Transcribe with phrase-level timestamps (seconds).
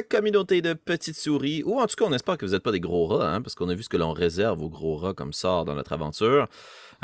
[0.00, 1.62] La communauté de petites souris.
[1.62, 3.54] Ou en tout cas, on espère que vous n'êtes pas des gros rats, hein, parce
[3.54, 6.48] qu'on a vu ce que l'on réserve aux gros rats comme sort dans notre aventure.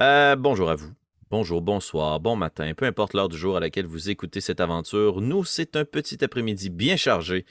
[0.01, 0.91] Euh, bonjour à vous.
[1.31, 5.21] Bonjour, bonsoir, bon matin, peu importe l'heure du jour à laquelle vous écoutez cette aventure,
[5.21, 7.45] nous, c'est un petit après-midi bien chargé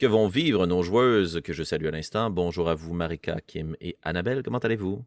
[0.00, 2.30] que vont vivre nos joueuses que je salue à l'instant.
[2.30, 4.42] Bonjour à vous, Marika, Kim et Annabelle.
[4.42, 5.04] Comment allez-vous?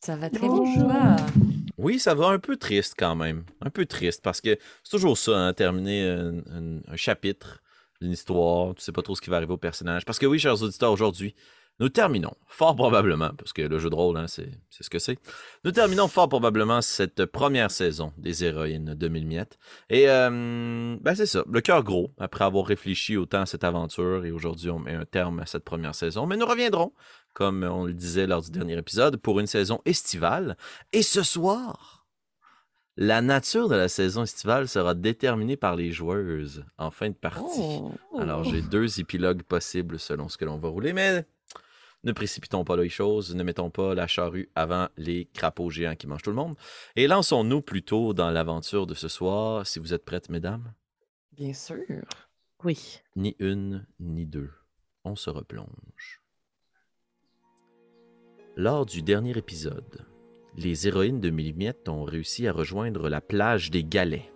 [0.00, 1.16] Ça va très bien.
[1.78, 3.44] Oui, ça va un peu triste quand même.
[3.60, 7.62] Un peu triste parce que c'est toujours ça, hein, terminer un, un- un chapitre
[8.00, 8.74] d'une histoire.
[8.74, 10.04] Tu sais pas trop ce qui va arriver au personnage.
[10.04, 11.34] Parce que oui, chers auditeurs, aujourd'hui,
[11.80, 15.18] nous terminons, fort probablement, parce que le jeu de rôle, hein, c'est ce que c'est.
[15.64, 19.58] Nous terminons fort probablement cette première saison des héroïnes de Mille Miettes.
[19.88, 24.26] Et euh, ben c'est ça, le cœur gros, après avoir réfléchi autant à cette aventure,
[24.26, 26.26] et aujourd'hui on met un terme à cette première saison.
[26.26, 26.92] Mais nous reviendrons,
[27.32, 30.58] comme on le disait lors du dernier épisode, pour une saison estivale.
[30.92, 31.99] Et ce soir,
[32.96, 37.44] la nature de la saison estivale sera déterminée par les joueuses en fin de partie.
[37.58, 37.92] Oh.
[38.18, 41.24] Alors, j'ai deux épilogues possibles selon ce que l'on va rouler, mais
[42.02, 46.06] ne précipitons pas les choses, ne mettons pas la charrue avant les crapauds géants qui
[46.06, 46.56] mangent tout le monde.
[46.96, 50.72] Et lançons-nous plutôt dans l'aventure de ce soir, si vous êtes prêtes, mesdames?
[51.32, 52.04] Bien sûr.
[52.64, 53.00] Oui.
[53.16, 54.50] Ni une, ni deux.
[55.04, 56.20] On se replonge.
[58.56, 60.04] Lors du dernier épisode,
[60.62, 64.30] les héroïnes de Millimiette ont réussi à rejoindre la plage des Galets.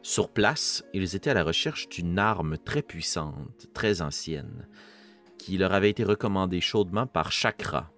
[0.00, 4.68] Sur place, ils étaient à la recherche d'une arme très puissante, très ancienne,
[5.38, 7.90] qui leur avait été recommandée chaudement par Chakra,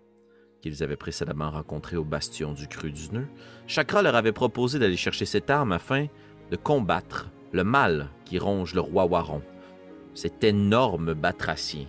[0.62, 3.28] qu'ils avaient précédemment rencontré au bastion du Cru du Nœud.
[3.66, 6.06] Chakra leur avait proposé d'aller chercher cette arme afin
[6.50, 9.42] de combattre le mal qui ronge le roi Waron,
[10.14, 11.86] cet énorme batracien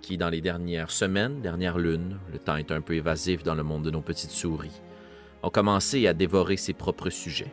[0.00, 3.62] qui, dans les dernières semaines, dernières lunes, le temps est un peu évasif dans le
[3.62, 4.82] monde de nos petites souris,
[5.42, 7.52] ont commencé à dévorer ses propres sujets.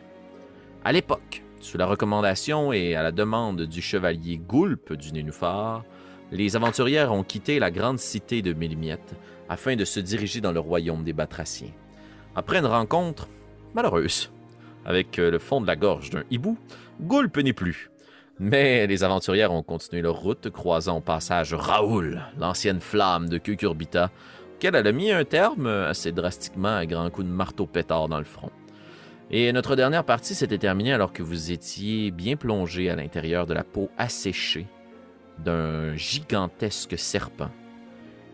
[0.84, 5.84] À l'époque, sous la recommandation et à la demande du chevalier Goulpe du Nénuphar,
[6.32, 9.14] les aventurières ont quitté la grande cité de Mélimiette
[9.48, 11.72] afin de se diriger dans le royaume des Batraciens.
[12.34, 13.28] Après une rencontre
[13.74, 14.30] malheureuse
[14.84, 16.56] avec euh, le fond de la gorge d'un hibou,
[17.00, 17.90] Goulpe n'est plus.
[18.38, 24.10] Mais les aventurières ont continué leur route, croisant au passage Raoul, l'ancienne flamme de Cucurbita,
[24.64, 28.24] elle a mis un terme assez drastiquement à grands coups de marteau pétard dans le
[28.24, 28.50] front.
[29.30, 33.54] Et notre dernière partie s'était terminée alors que vous étiez bien plongé à l'intérieur de
[33.54, 34.66] la peau asséchée
[35.38, 37.50] d'un gigantesque serpent.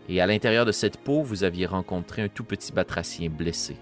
[0.09, 3.77] Et à l'intérieur de cette peau, vous aviez rencontré un tout petit batracien blessé,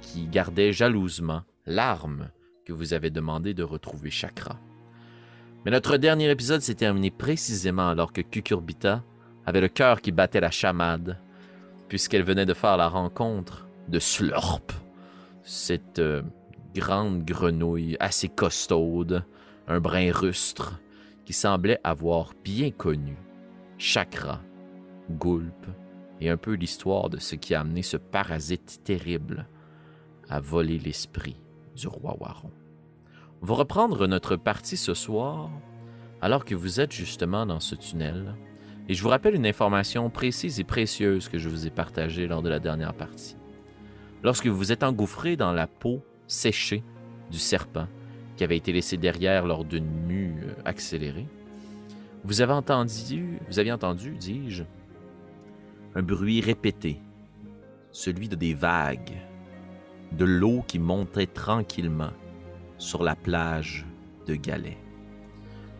[0.00, 2.30] qui gardait jalousement l'arme
[2.64, 4.58] que vous avez demandé de retrouver Chakra.
[5.64, 9.04] Mais notre dernier épisode s'est terminé précisément alors que Cucurbita
[9.46, 11.18] avait le cœur qui battait la chamade,
[11.92, 14.72] puisqu'elle venait de faire la rencontre de Slurp,
[15.42, 16.22] cette euh,
[16.74, 19.26] grande grenouille assez costaude,
[19.68, 20.80] un brin rustre,
[21.26, 23.14] qui semblait avoir bien connu
[23.76, 24.40] Chakra,
[25.10, 25.66] Goulpe
[26.18, 29.46] et un peu l'histoire de ce qui a amené ce parasite terrible
[30.30, 31.36] à voler l'esprit
[31.76, 32.52] du roi Waron.
[33.42, 35.50] On va reprendre notre partie ce soir
[36.22, 38.34] alors que vous êtes justement dans ce tunnel.
[38.88, 42.42] Et je vous rappelle une information précise et précieuse que je vous ai partagée lors
[42.42, 43.36] de la dernière partie.
[44.22, 46.82] Lorsque vous êtes engouffré dans la peau séchée
[47.30, 47.86] du serpent
[48.36, 51.26] qui avait été laissé derrière lors d'une mue euh, accélérée,
[52.24, 54.62] vous avez entendu, vous aviez entendu, dis-je,
[55.94, 57.00] un bruit répété,
[57.90, 59.16] celui de des vagues,
[60.12, 62.12] de l'eau qui montait tranquillement
[62.78, 63.86] sur la plage
[64.26, 64.78] de Galets.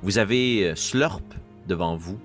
[0.02, 1.22] Vous avez euh, Slurp
[1.68, 2.18] devant vous,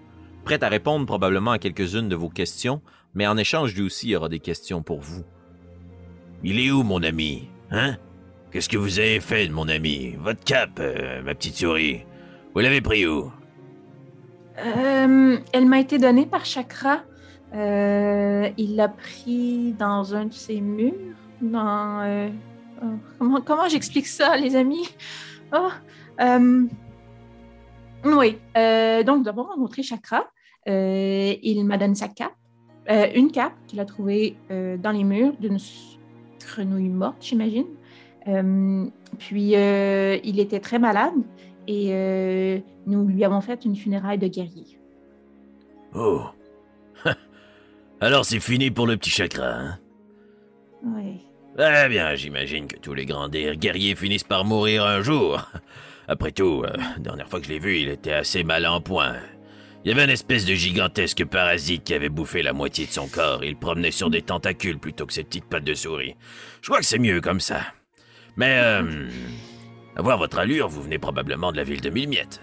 [0.48, 2.82] prêt à répondre probablement à quelques-unes de vos questions,
[3.14, 5.26] mais en échange, lui aussi aura des questions pour vous.
[6.42, 7.50] Il est où, mon ami?
[7.70, 7.98] Hein?
[8.50, 10.16] Qu'est-ce que vous avez fait de mon ami?
[10.18, 12.06] Votre cap, euh, ma petite souris.
[12.54, 13.30] Vous l'avez pris où?
[14.60, 17.02] Euh, elle m'a été donnée par Chakra.
[17.54, 20.94] Euh, il l'a pris dans un de ses murs.
[21.42, 22.30] Dans, euh,
[22.82, 22.86] oh,
[23.20, 24.88] comment comment j'explique ça, les amis?
[25.54, 25.72] Oh,
[26.22, 26.64] euh,
[28.06, 28.38] oui.
[28.56, 30.24] euh, donc, nous avons rencontré Chakra.
[30.68, 32.34] Euh, il m'a donné sa cape.
[32.90, 35.58] Euh, une cape qu'il a trouvée euh, dans les murs d'une
[36.40, 37.68] grenouille morte, j'imagine.
[39.19, 41.14] Puis, il était très malade
[41.66, 44.78] et nous lui avons fait une funéraille de guerrier.
[45.96, 46.24] Oh.
[48.02, 49.80] Alors c'est fini pour le petit chakra, hein?
[50.84, 51.22] Oui.
[51.58, 55.50] Eh bien, j'imagine que tous les grands guerriers finissent par mourir un jour.
[56.10, 59.16] Après tout, la dernière fois que je l'ai vu, il était assez mal en point.
[59.88, 63.07] Il y avait une espèce de gigantesque parasite qui avait bouffé la moitié de son
[63.07, 63.45] corps.
[63.45, 66.18] Il promenait sur des tentacules plutôt que ses petites pattes de souris.
[66.62, 67.62] Je crois que c'est mieux comme ça.
[68.36, 69.07] Mais, euh,
[69.95, 72.42] à voir votre allure, vous venez probablement de la ville de Mille Miettes.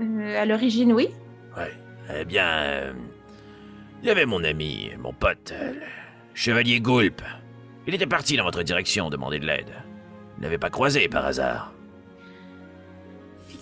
[0.00, 1.10] Euh, à l'origine, oui.
[1.56, 1.72] Ouais.
[2.12, 2.92] Eh bien, euh,
[4.02, 5.80] il y avait mon ami, mon pote, le
[6.34, 7.22] chevalier Goulp.
[7.86, 9.70] Il était parti dans votre direction demander de l'aide.
[10.34, 11.73] Vous ne l'avez pas croisé par hasard.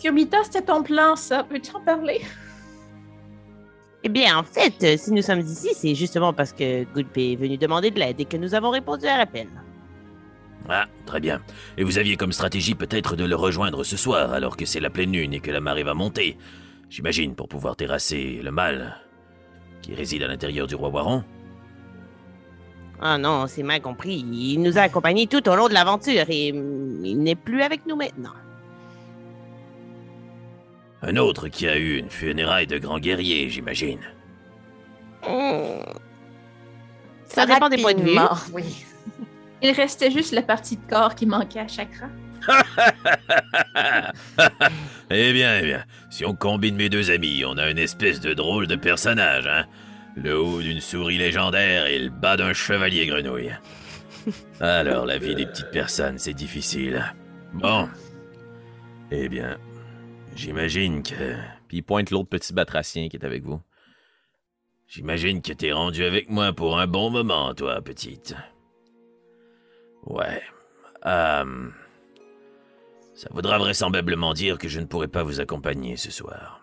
[0.02, 1.44] Cucurbita, c'était ton plan, ça.
[1.44, 2.22] Peux-tu en parler?
[4.02, 7.36] Eh bien, en fait, euh, si nous sommes ici, c'est justement parce que Goulp est
[7.36, 9.46] venu demander de l'aide et que nous avons répondu à l'appel.
[10.68, 11.40] Ah, très bien.
[11.76, 14.90] Et vous aviez comme stratégie peut-être de le rejoindre ce soir, alors que c'est la
[14.90, 16.36] pleine lune et que la marée va monter.
[16.90, 19.00] J'imagine pour pouvoir terrasser le mal
[19.82, 21.22] qui réside à l'intérieur du roi Waron.
[23.00, 24.24] Ah non, c'est mal compris.
[24.32, 27.96] Il nous a accompagnés tout au long de l'aventure et il n'est plus avec nous
[27.96, 28.34] maintenant.
[31.02, 34.00] Un autre qui a eu une funéraille de grand guerrier, j'imagine.
[35.26, 35.82] Hmm.
[37.26, 38.18] Ça dépend des points de vue.
[38.52, 38.84] Oui.
[39.62, 42.06] Il restait juste la partie de corps qui manquait à Chakra.
[45.10, 48.34] eh bien, eh bien, si on combine mes deux amis, on a une espèce de
[48.34, 49.66] drôle de personnage, hein.
[50.16, 53.54] Le haut d'une souris légendaire et le bas d'un chevalier grenouille.
[54.60, 57.14] Alors, la vie des petites personnes, c'est difficile.
[57.54, 57.88] Bon.
[59.10, 59.56] Eh bien,
[60.34, 61.36] j'imagine que...
[61.68, 63.60] Puis il pointe l'autre petit batracien qui est avec vous.
[64.88, 68.34] J'imagine que t'es rendu avec moi pour un bon moment, toi, petite.
[70.04, 70.42] Ouais.
[71.06, 71.70] Euh,
[73.14, 76.60] ça voudra vraisemblablement dire que je ne pourrai pas vous accompagner ce soir.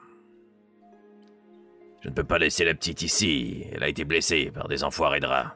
[2.02, 3.66] Je ne peux pas laisser la petite ici.
[3.72, 5.56] Elle a été blessée par des enfoirés de rats.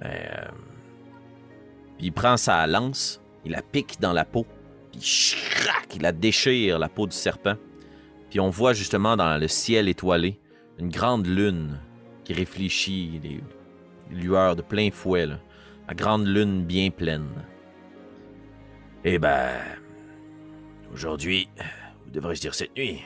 [0.00, 0.50] Mais, euh,
[1.98, 4.46] Puis il prend sa lance, il la pique dans la peau,
[4.92, 7.56] puis chrac, il la déchire, la peau du serpent.
[8.30, 10.38] Puis on voit justement dans le ciel étoilé
[10.78, 11.80] une grande lune
[12.24, 13.40] qui réfléchit les
[14.10, 17.28] lueurs de plein fouet, la grande lune bien pleine.
[19.04, 19.50] eh ben,
[20.92, 21.48] aujourd'hui,
[22.06, 23.00] ou devrais-je dire cette nuit,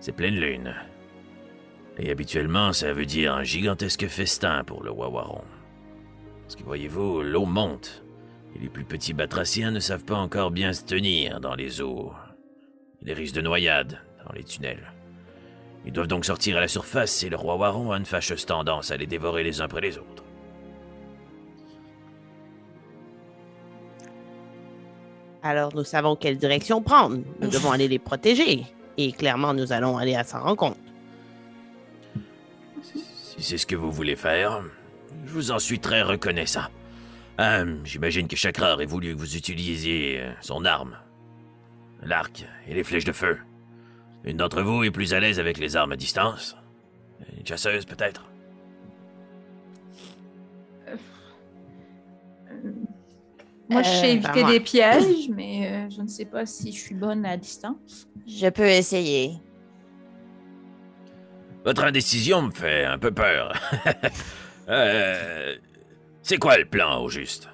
[0.00, 0.74] c'est pleine lune.
[1.98, 5.44] Et habituellement, ça veut dire un gigantesque festin pour le Wawaron.
[6.42, 8.04] Parce que voyez-vous, l'eau monte,
[8.54, 12.12] et les plus petits batraciens ne savent pas encore bien se tenir dans les eaux.
[13.00, 14.92] Il y a des risques de noyade dans les tunnels.
[15.84, 18.90] Ils doivent donc sortir à la surface et le roi Waron a une fâcheuse tendance
[18.90, 20.24] à les dévorer les uns après les autres.
[25.42, 27.18] Alors nous savons quelle direction prendre.
[27.40, 28.66] Nous devons aller les protéger.
[28.96, 30.78] Et clairement, nous allons aller à sa rencontre.
[32.82, 34.62] Si c'est ce que vous voulez faire,
[35.24, 36.66] je vous en suis très reconnaissant.
[37.40, 40.96] Euh, J'imagine que Chakra aurait voulu que vous utilisiez euh, son arme.
[42.02, 43.38] L'arc et les flèches de feu.
[44.24, 46.56] Une d'entre vous est plus à l'aise avec les armes à distance.
[47.38, 48.24] Une chasseuse, peut-être?
[53.70, 54.50] Moi, je Euh, sais ben, éviter moi.
[54.52, 58.08] des pièges, mais euh, je ne sais pas si je suis bonne à distance.
[58.26, 59.32] Je peux essayer.
[61.64, 63.52] Votre indécision me fait un peu peur.
[64.70, 65.56] Euh,
[66.28, 67.48] c'est quoi le plan, au juste?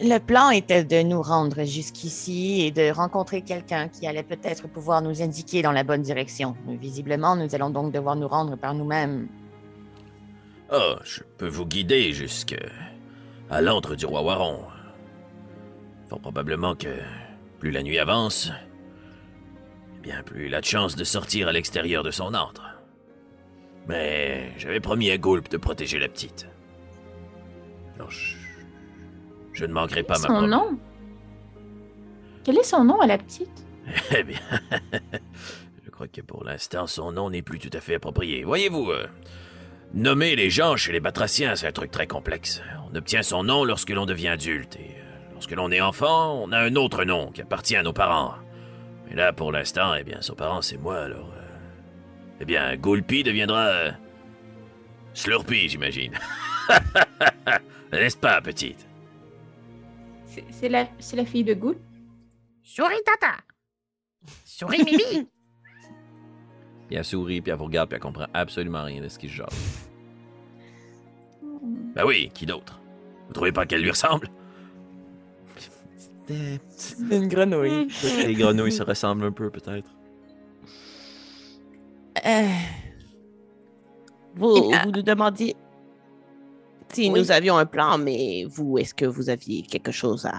[0.00, 5.02] Le plan était de nous rendre jusqu'ici et de rencontrer quelqu'un qui allait peut-être pouvoir
[5.02, 6.54] nous indiquer dans la bonne direction.
[6.68, 9.26] Visiblement, nous allons donc devoir nous rendre par nous-mêmes.
[10.72, 12.54] Oh, je peux vous guider jusque
[13.50, 14.60] à l'antre du roi Waron.
[16.08, 17.00] Fort probablement que
[17.58, 18.52] plus la nuit avance,
[19.98, 22.71] eh bien plus il a de chances de sortir à l'extérieur de son antre.
[23.88, 26.46] Mais j'avais promis à Goulp de protéger la petite.
[27.96, 28.36] Alors je,
[29.52, 30.78] je ne manquerai pas ma son nom?
[32.44, 33.66] Quel est son nom à la petite?
[34.16, 34.38] Eh bien,
[35.84, 38.44] je crois que pour l'instant, son nom n'est plus tout à fait approprié.
[38.44, 39.06] Voyez-vous, euh,
[39.92, 42.62] nommer les gens chez les batraciens, c'est un truc très complexe.
[42.90, 46.52] On obtient son nom lorsque l'on devient adulte, et euh, lorsque l'on est enfant, on
[46.52, 48.34] a un autre nom qui appartient à nos parents.
[49.08, 51.31] Mais là, pour l'instant, eh bien, son parent, c'est moi, alors...
[52.42, 53.66] eh bien, Goulpi deviendra...
[53.68, 53.90] euh,
[55.14, 56.12] Slurpy, j'imagine.
[57.92, 58.84] N'est-ce pas, petite?
[60.50, 61.78] C'est la, c'est la fille de Gould?
[62.64, 63.36] Souris, tata!
[64.44, 65.28] Souris, Mimi!
[66.88, 69.28] Puis elle sourit, puis elle vous regarde, puis elle comprend absolument rien de ce qui
[69.28, 69.88] se jase.
[71.94, 72.80] Ben oui, qui d'autre?
[73.28, 74.28] Vous trouvez pas qu'elle lui ressemble?
[76.28, 77.88] Une grenouille.
[78.26, 79.88] Les grenouilles se ressemblent un peu, peut-être.
[82.24, 82.46] Euh,
[84.34, 85.56] Vous, bien- vous nous demandiez
[86.92, 87.20] si Oui.
[87.20, 90.32] nous avions un plan, mais vous, est-ce que vous aviez quelque chose à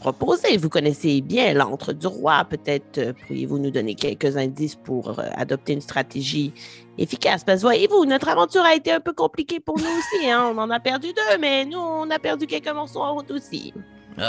[0.00, 0.56] proposer?
[0.56, 2.44] Vous connaissez bien l'antre du roi.
[2.44, 6.52] Peut-être euh, pourriez-vous nous donner quelques indices pour euh, adopter une stratégie
[6.98, 7.44] efficace?
[7.44, 10.30] Parce que voyez-vous, notre aventure a été un peu compliquée pour nous aussi.
[10.30, 10.50] hein.
[10.54, 13.72] On en a perdu deux, mais nous, on a perdu quelques morceaux en route aussi.
[14.18, 14.22] Oh.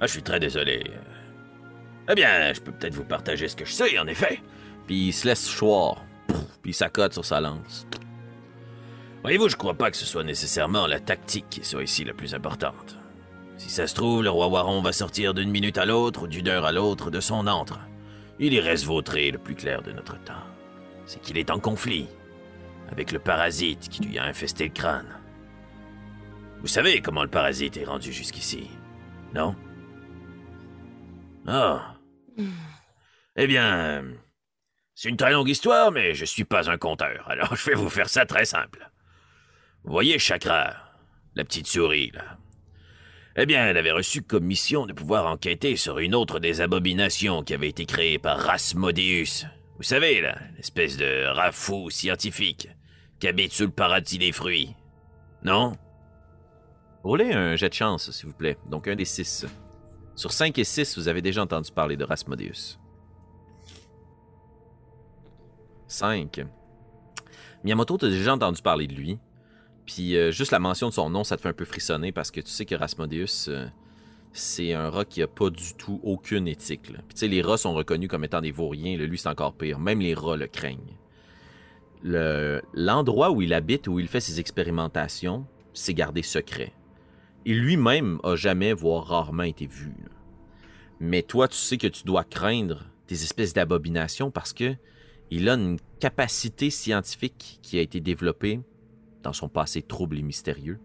[0.00, 0.84] Ah, je suis très désolé.
[2.10, 4.40] Eh bien, je peux peut-être vous partager ce que je sais, en effet.
[4.86, 6.04] Puis il se laisse choir.
[6.62, 7.86] Puis il s'accote sur sa lance.
[9.22, 12.34] Voyez-vous, je crois pas que ce soit nécessairement la tactique qui soit ici la plus
[12.34, 12.96] importante.
[13.56, 16.64] Si ça se trouve, le roi Waron va sortir d'une minute à l'autre d'une heure
[16.66, 17.80] à l'autre de son antre.
[18.38, 20.34] Il y reste vautré le plus clair de notre temps.
[21.06, 22.06] C'est qu'il est en conflit
[22.90, 25.16] avec le parasite qui lui a infesté le crâne.
[26.60, 28.68] Vous savez comment le parasite est rendu jusqu'ici,
[29.34, 29.56] non?
[31.46, 31.94] Ah.
[33.36, 34.04] Eh bien,
[34.96, 37.90] c'est une très longue histoire, mais je suis pas un conteur, alors je vais vous
[37.90, 38.90] faire ça très simple.
[39.84, 40.72] Vous voyez Chakra,
[41.34, 42.38] la petite souris, là?
[43.36, 47.42] Eh bien, elle avait reçu comme mission de pouvoir enquêter sur une autre des abominations
[47.42, 49.44] qui avait été créée par Rasmodeus.
[49.76, 52.70] Vous savez, là, l'espèce de rat fou scientifique
[53.20, 54.74] qui habite sous le paradis des fruits.
[55.42, 55.76] Non?
[57.04, 58.56] Roulez un jet de chance, s'il vous plaît.
[58.70, 59.44] Donc un des six.
[60.14, 62.78] Sur 5 et 6, vous avez déjà entendu parler de Rasmodeus.
[65.88, 66.44] 5.
[67.64, 69.18] Miyamoto, t'as déjà entendu parler de lui.
[69.86, 72.30] Puis euh, juste la mention de son nom, ça te fait un peu frissonner parce
[72.30, 73.66] que tu sais que Rasmodeus, euh,
[74.32, 76.82] c'est un rat qui a pas du tout aucune éthique.
[76.82, 79.78] Puis tu sais, les rats sont reconnus comme étant des vauriens, lui c'est encore pire.
[79.78, 80.96] Même les rats le craignent.
[82.02, 86.72] Le- L'endroit où il habite, où il fait ses expérimentations, c'est gardé secret.
[87.44, 89.94] Et lui-même a jamais, voire rarement été vu.
[90.98, 94.74] Mais toi, tu sais que tu dois craindre des espèces d'abominations parce que
[95.30, 98.60] il a une capacité scientifique qui a été développée
[99.22, 100.78] dans son passé trouble et mystérieux.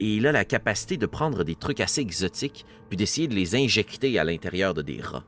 [0.00, 3.54] Et il a la capacité de prendre des trucs assez exotiques puis d'essayer de les
[3.54, 5.24] injecter à l'intérieur de des rats.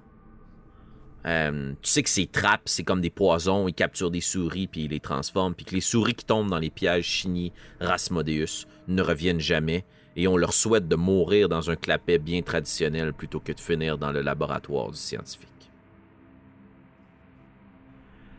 [1.27, 4.85] Euh, tu sais que ces trappes, c'est comme des poisons, il capture des souris puis
[4.85, 9.01] il les transforme, puis que les souris qui tombent dans les pièges chinis Rasmodeus ne
[9.01, 9.87] reviennent jamais,
[10.17, 13.97] et on leur souhaite de mourir dans un clapet bien traditionnel plutôt que de finir
[13.97, 15.49] dans le laboratoire du scientifique.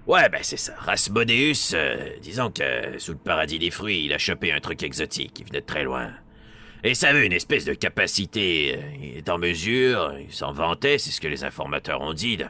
[0.08, 0.76] Ouais, ben c'est ça.
[0.78, 5.34] Rasmodeus, euh, disons que sous le paradis des fruits, il a chopé un truc exotique
[5.34, 6.12] qui venait de très loin.
[6.84, 8.76] Et ça avait une espèce de capacité.
[8.78, 12.38] euh, Il est en mesure, il s'en vantait, c'est ce que les informateurs ont dit,
[12.38, 12.46] de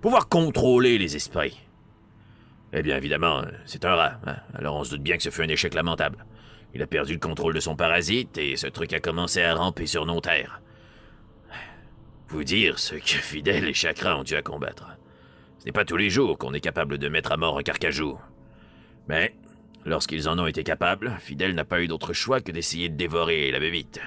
[0.00, 1.58] pouvoir contrôler les esprits.
[2.72, 4.20] Eh bien, évidemment, euh, c'est un rat.
[4.26, 4.36] hein.
[4.54, 6.24] Alors on se doute bien que ce fut un échec lamentable.
[6.74, 9.86] Il a perdu le contrôle de son parasite et ce truc a commencé à ramper
[9.86, 10.60] sur nos terres.
[12.28, 14.86] Vous dire ce que Fidèle et Chakra ont dû à combattre.
[15.60, 18.18] Ce n'est pas tous les jours qu'on est capable de mettre à mort un carcajou.
[19.08, 19.34] Mais,
[19.84, 23.50] lorsqu'ils en ont été capables, Fidèle n'a pas eu d'autre choix que d'essayer de dévorer
[23.50, 24.00] la bébite.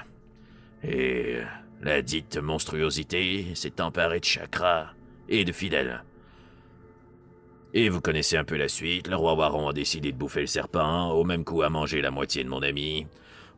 [0.82, 1.38] Et
[1.80, 4.94] la dite monstruosité s'est emparée de Chakra
[5.28, 6.02] et de Fidèle.
[7.72, 10.46] Et vous connaissez un peu la suite, le roi Waron a décidé de bouffer le
[10.48, 13.06] serpent, au même coup a mangé la moitié de mon ami.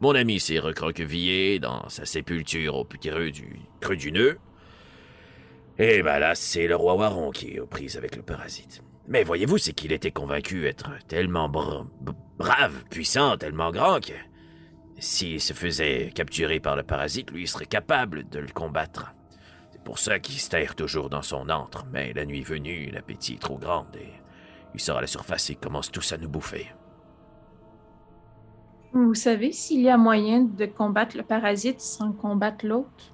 [0.01, 4.37] Mon ami s'est recroquevillé dans sa sépulture au creux du, creux du nœud.
[5.79, 8.83] Et ben là, c'est le roi Waron qui est aux prises avec le parasite.
[9.09, 14.15] Mais voyez-vous, c'est qu'il était convaincu être tellement brave, puissant, tellement grand que
[14.99, 19.15] s'il se faisait capturer par le parasite, lui serait capable de le combattre.
[19.71, 23.43] C'est pour ça qu'il se toujours dans son antre, mais la nuit venue, l'appétit est
[23.43, 24.11] trop grand et
[24.75, 26.67] il sort à la surface et commence tous à nous bouffer.
[28.93, 33.13] Vous savez s'il y a moyen de combattre le parasite sans combattre l'autre?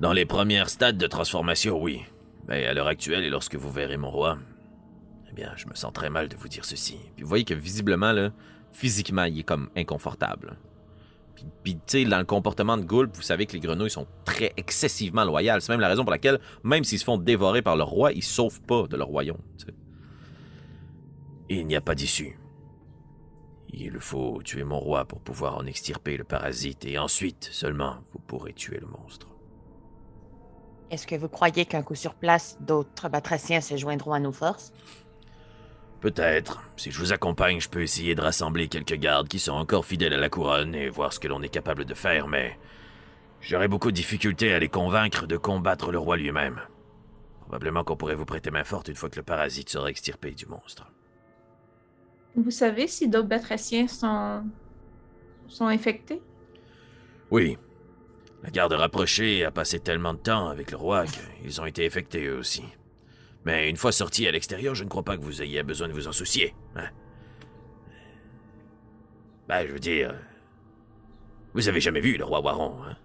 [0.00, 2.02] Dans les premières stades de transformation, oui.
[2.48, 4.38] Mais à l'heure actuelle, et lorsque vous verrez mon roi,
[5.28, 6.98] eh bien, je me sens très mal de vous dire ceci.
[7.14, 8.30] Puis vous voyez que visiblement, là,
[8.72, 10.56] physiquement, il est comme inconfortable.
[11.62, 14.52] Puis, tu sais, dans le comportement de Gulp, vous savez que les grenouilles sont très
[14.56, 15.60] excessivement loyales.
[15.60, 18.22] C'est même la raison pour laquelle, même s'ils se font dévorer par le roi, ils
[18.22, 19.40] sauvent pas de leur royaume.
[21.50, 22.38] Il n'y a pas d'issue.
[23.68, 28.18] Il faut tuer mon roi pour pouvoir en extirper le parasite, et ensuite seulement vous
[28.18, 29.29] pourrez tuer le monstre.
[30.90, 34.72] Est-ce que vous croyez qu'un coup sur place, d'autres batraciens se joindront à nos forces?
[36.00, 36.62] Peut-être.
[36.76, 40.14] Si je vous accompagne, je peux essayer de rassembler quelques gardes qui sont encore fidèles
[40.14, 42.58] à la couronne et voir ce que l'on est capable de faire, mais
[43.40, 46.60] j'aurais beaucoup de difficultés à les convaincre de combattre le roi lui-même.
[47.42, 50.46] Probablement qu'on pourrait vous prêter main forte une fois que le parasite sera extirpé du
[50.46, 50.90] monstre.
[52.34, 54.42] Vous savez si d'autres batraciens sont...
[55.48, 56.22] sont infectés?
[57.30, 57.58] Oui.
[58.42, 62.26] La garde rapprochée a passé tellement de temps avec le roi qu'ils ont été infectés
[62.26, 62.64] eux aussi.
[63.44, 65.92] Mais une fois sortis à l'extérieur, je ne crois pas que vous ayez besoin de
[65.92, 66.54] vous en soucier.
[66.76, 66.88] Hein?
[69.48, 70.14] Ben, je veux dire...
[71.52, 72.96] Vous avez jamais vu le roi Waron, hein?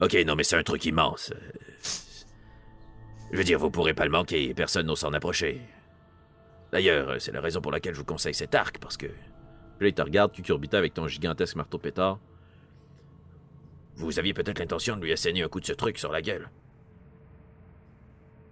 [0.00, 1.32] Ok, non, mais c'est un truc immense.
[3.32, 5.60] Je veux dire, vous pourrez pas le manquer, personne n'ose s'en approcher.
[6.70, 9.08] D'ailleurs, c'est la raison pour laquelle je vous conseille cet arc, parce que
[9.78, 12.20] Puis là, regarde, Cucurbita, avec ton gigantesque marteau pétard.
[13.98, 16.48] Vous aviez peut-être l'intention de lui asséner un coup de ce truc sur la gueule.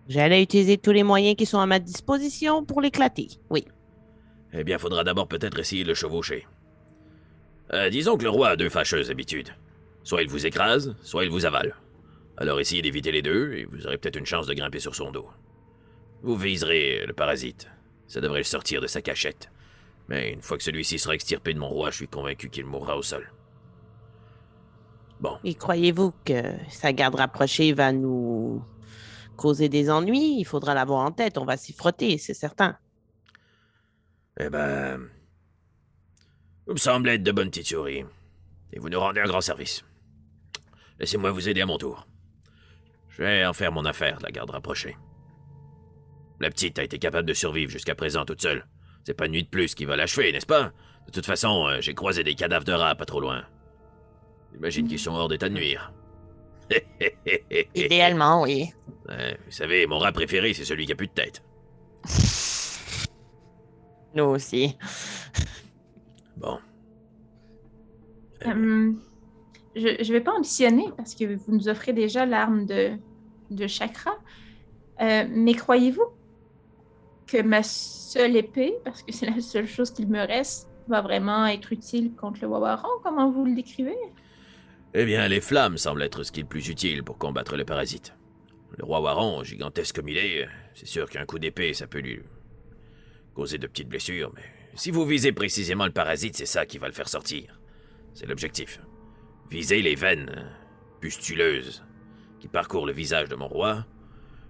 [0.08, 3.28] J'allais utiliser tous les moyens qui sont à ma disposition pour l'éclater.
[3.50, 3.64] Oui.
[4.52, 6.46] Eh bien, faudra d'abord peut-être essayer de le chevaucher.
[7.72, 9.50] Euh, disons que le roi a deux fâcheuses habitudes.
[10.04, 11.74] Soit il vous écrase, soit il vous avale.
[12.36, 15.10] Alors essayez d'éviter les deux, et vous aurez peut-être une chance de grimper sur son
[15.10, 15.28] dos.
[16.22, 17.68] Vous viserez le parasite.
[18.06, 19.50] Ça devrait le sortir de sa cachette.
[20.08, 22.96] Mais une fois que celui-ci sera extirpé de mon roi, je suis convaincu qu'il mourra
[22.96, 23.32] au sol.
[25.20, 28.62] Bon, Et croyez-vous que sa garde rapprochée va nous
[29.36, 30.36] causer des ennuis?
[30.38, 31.38] Il faudra l'avoir en tête.
[31.38, 32.76] On va s'y frotter, c'est certain.
[34.38, 35.00] eh ben...
[36.66, 38.04] Vous me semblez être de bonnes petites souris.
[38.72, 39.84] Et vous nous rendez un grand service.
[40.98, 42.06] Laissez-moi vous aider à mon tour.
[43.08, 44.96] Je vais en faire mon affaire de la garde rapprochée.
[46.40, 48.66] La petite a été capable de survivre jusqu'à présent toute seule.
[49.04, 50.72] C'est pas une nuit de plus qui va l'achever, n'est-ce pas?
[51.06, 53.44] De toute façon, euh, j'ai croisé des cadavres de rats pas trop loin.
[54.52, 55.92] J'imagine qu'ils sont hors d'état de nuire.
[57.74, 58.72] Idéalement, oui.
[59.08, 61.40] Ouais, vous savez, mon rat préféré, c'est celui qui a plus de tête.
[64.16, 64.76] Nous aussi.
[66.36, 66.58] Bon.
[68.46, 68.92] Euh,
[69.76, 72.96] je ne vais pas ambitionner parce que vous nous offrez déjà l'arme de,
[73.50, 74.12] de chakra.
[75.00, 76.06] Euh, mais croyez-vous
[77.26, 81.46] que ma seule épée, parce que c'est la seule chose qu'il me reste, va vraiment
[81.46, 82.88] être utile contre le Wawaron?
[83.02, 83.96] Comment vous le décrivez?
[84.94, 87.64] Eh bien, les flammes semblent être ce qui est le plus utile pour combattre le
[87.64, 88.14] parasite.
[88.78, 92.20] Le roi Waron, gigantesque comme il est, c'est sûr qu'un coup d'épée, ça peut lui
[93.34, 94.42] causer de petites blessures, mais
[94.74, 97.60] si vous visez précisément le parasite, c'est ça qui va le faire sortir.
[98.14, 98.80] C'est l'objectif.
[99.50, 100.50] Visez les veines
[101.00, 101.84] pustuleuses
[102.40, 103.84] qui parcourent le visage de mon roi,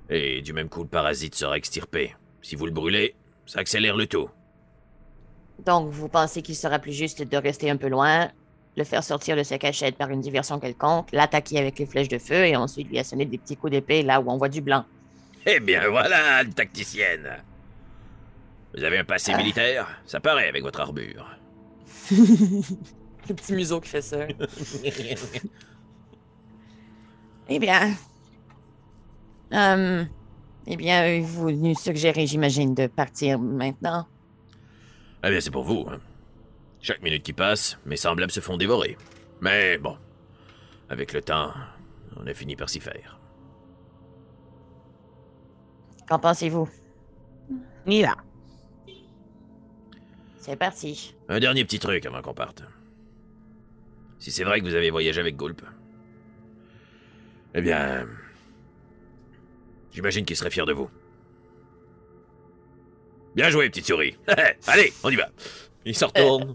[0.08, 2.14] et du même coup, le parasite sera extirpé.
[2.42, 4.30] Si vous le brûlez, ça accélère le tout.
[5.64, 8.30] Donc, vous pensez qu'il sera plus juste de rester un peu loin,
[8.76, 12.18] le faire sortir de sa cachette par une diversion quelconque, l'attaquer avec les flèches de
[12.18, 14.84] feu et ensuite lui assonner des petits coups d'épée là où on voit du blanc.
[15.46, 17.38] Eh bien voilà, une tacticienne.
[18.76, 19.38] Vous avez un passé Ah.
[19.38, 19.86] militaire?
[20.06, 21.26] Ça paraît avec votre armure.
[22.10, 24.26] Le petit museau qui fait ça.
[27.48, 27.94] eh bien.
[29.52, 30.04] Euh,
[30.66, 34.06] eh bien, vous nous suggérez, j'imagine, de partir maintenant.
[35.24, 35.86] Eh bien, c'est pour vous.
[35.90, 35.98] hein.
[36.86, 38.96] Chaque minute qui passe, mes semblables se font dévorer.
[39.40, 39.98] Mais bon,
[40.88, 41.52] avec le temps,
[42.14, 43.18] on a fini par s'y faire.
[46.08, 46.68] Qu'en pensez-vous?
[47.86, 48.14] On y va.
[50.36, 51.16] C'est parti.
[51.28, 52.62] Un dernier petit truc avant qu'on parte.
[54.20, 55.62] Si c'est vrai que vous avez voyagé avec Gulp,
[57.54, 58.06] eh bien,
[59.90, 60.88] j'imagine qu'il serait fier de vous.
[63.34, 64.16] Bien joué, petite souris.
[64.68, 65.28] Allez, on y va.
[65.84, 66.54] Il se retourne.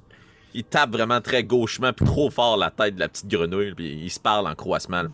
[0.54, 3.94] Il tape vraiment très gauchement, puis trop fort la tête de la petite grenouille, puis
[3.94, 5.04] il se parle en croissement.
[5.04, 5.10] là.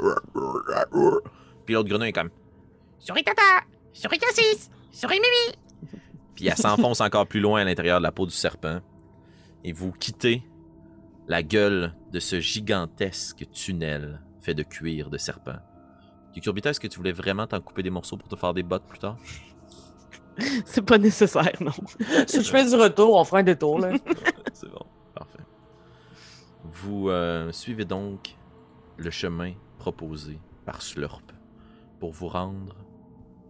[1.65, 2.29] Puis l'autre grenouille est comme.
[2.99, 3.41] Souris tata,
[3.93, 5.57] souris cassis, souris mimi.
[6.35, 8.79] Puis elle s'enfonce encore plus loin à l'intérieur de la peau du serpent.
[9.63, 10.43] Et vous quittez
[11.27, 15.57] la gueule de ce gigantesque tunnel fait de cuir de serpent.
[16.33, 18.85] Cucurbita, est-ce que tu voulais vraiment t'en couper des morceaux pour te faire des bottes
[18.87, 19.17] plus tard?
[20.65, 21.71] C'est pas nécessaire, non.
[22.27, 23.91] Si je fais du retour, on fera un détour, là.
[24.53, 24.85] C'est bon,
[26.63, 28.35] Vous euh, suivez donc
[28.97, 31.23] le chemin proposé par Slurp
[31.99, 32.75] pour vous rendre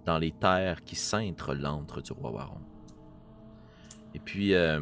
[0.06, 2.62] dans les terres qui cintrent l'antre du roi Waron.
[4.14, 4.80] Et puis, euh,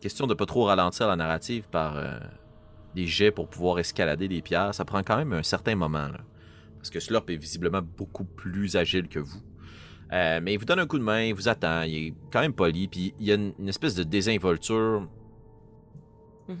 [0.00, 2.18] question de pas trop ralentir la narrative par euh,
[2.94, 6.08] des jets pour pouvoir escalader des pierres, ça prend quand même un certain moment.
[6.08, 6.20] là.
[6.78, 9.42] Parce que Slurp est visiblement beaucoup plus agile que vous.
[10.12, 12.52] Mais il vous donne un coup de main, il vous attend, il est quand même
[12.52, 15.08] poli, puis il y a une espèce de désinvolture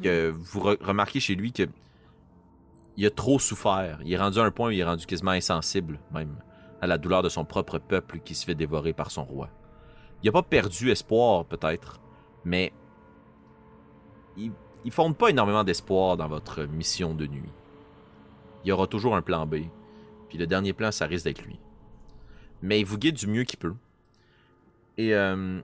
[0.02, 1.64] que vous re- remarquez chez lui que
[2.96, 3.98] il a trop souffert.
[4.04, 6.36] Il est rendu à un point où il est rendu quasiment insensible, même,
[6.80, 9.50] à la douleur de son propre peuple qui se fait dévorer par son roi.
[10.22, 12.00] Il n'a pas perdu espoir, peut-être,
[12.44, 12.72] mais
[14.36, 14.52] il,
[14.84, 17.52] il fonde pas énormément d'espoir dans votre mission de nuit.
[18.64, 19.56] Il y aura toujours un plan B,
[20.28, 21.58] puis le dernier plan, ça risque d'être lui.
[22.62, 23.74] Mais il vous guide du mieux qu'il peut.
[24.96, 25.60] Et euh,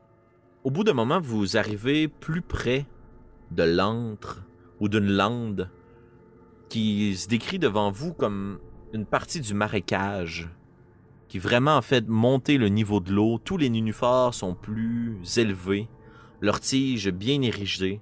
[0.65, 2.87] au bout d'un moment, vous arrivez plus près
[3.51, 4.43] de l'antre
[4.81, 5.71] ou d'une lande
[6.69, 8.59] qui se décrit devant vous comme
[8.93, 10.49] une partie du marécage
[11.31, 13.39] qui vraiment en fait monter le niveau de l'eau.
[13.39, 15.89] Tous les nénuphars sont plus élevés,
[16.41, 18.01] leurs tiges bien érigées,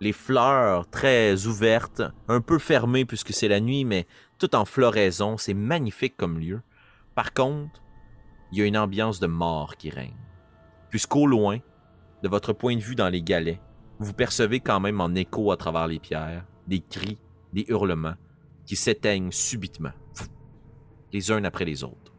[0.00, 4.06] les fleurs très ouvertes, un peu fermées puisque c'est la nuit, mais
[4.38, 5.38] tout en floraison.
[5.38, 6.60] C'est magnifique comme lieu.
[7.14, 7.82] Par contre,
[8.52, 10.20] il y a une ambiance de mort qui règne.
[10.90, 11.60] Puisqu'au loin,
[12.22, 13.60] de votre point de vue dans les galets,
[13.98, 17.18] vous percevez quand même en écho à travers les pierres des cris,
[17.52, 18.16] des hurlements,
[18.64, 19.92] qui s'éteignent subitement,
[21.12, 22.12] les uns après les autres,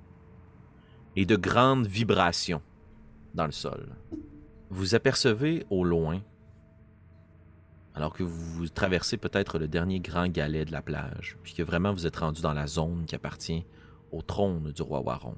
[1.15, 2.61] et de grandes vibrations
[3.33, 3.95] dans le sol.
[4.69, 6.21] Vous apercevez au loin,
[7.93, 11.91] alors que vous traversez peut-être le dernier grand galet de la plage, puis que vraiment
[11.91, 13.65] vous êtes rendu dans la zone qui appartient
[14.11, 15.35] au trône du roi Waron.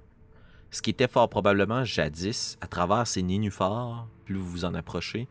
[0.71, 5.28] Ce qui était fort probablement jadis, à travers ces nénuphars, plus vous vous en approchez,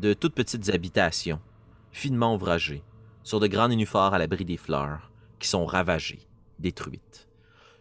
[0.00, 1.40] de toutes petites habitations,
[1.92, 2.82] finement ouvragées,
[3.22, 6.26] sur de grands nénuphars à l'abri des fleurs, qui sont ravagées,
[6.58, 7.28] détruites.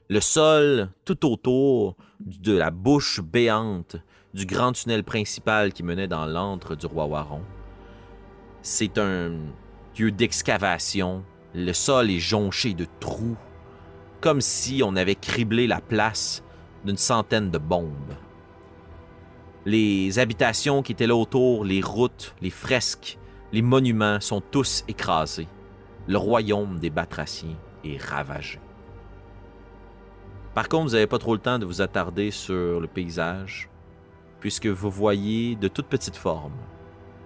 [0.10, 3.96] Le sol tout autour de la bouche béante
[4.34, 7.44] du grand tunnel principal qui menait dans l'antre du roi Waron.
[8.62, 9.32] C'est un
[9.98, 11.24] lieu d'excavation.
[11.54, 13.38] Le sol est jonché de trous,
[14.20, 16.44] comme si on avait criblé la place
[16.84, 18.14] d'une centaine de bombes.
[19.66, 23.18] Les habitations qui étaient là autour, les routes, les fresques,
[23.52, 25.48] les monuments sont tous écrasés.
[26.08, 28.60] Le royaume des Batraciens est ravagé.
[30.54, 33.70] Par contre, vous n'avez pas trop le temps de vous attarder sur le paysage,
[34.40, 36.58] puisque vous voyez de toutes petites formes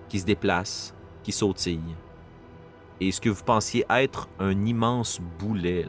[0.10, 1.96] qui se déplacent, qui sautillent.
[3.00, 5.88] Et ce que vous pensiez être un immense boulet,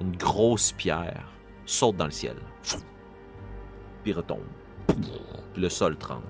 [0.00, 1.28] une grosse pierre,
[1.66, 2.36] saute dans le ciel.
[4.02, 4.40] Puis retombe.
[5.56, 6.22] Le sol tremble.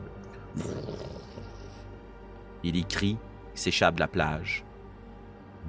[2.64, 3.18] Et les cris
[3.54, 4.64] s'échappent de la plage.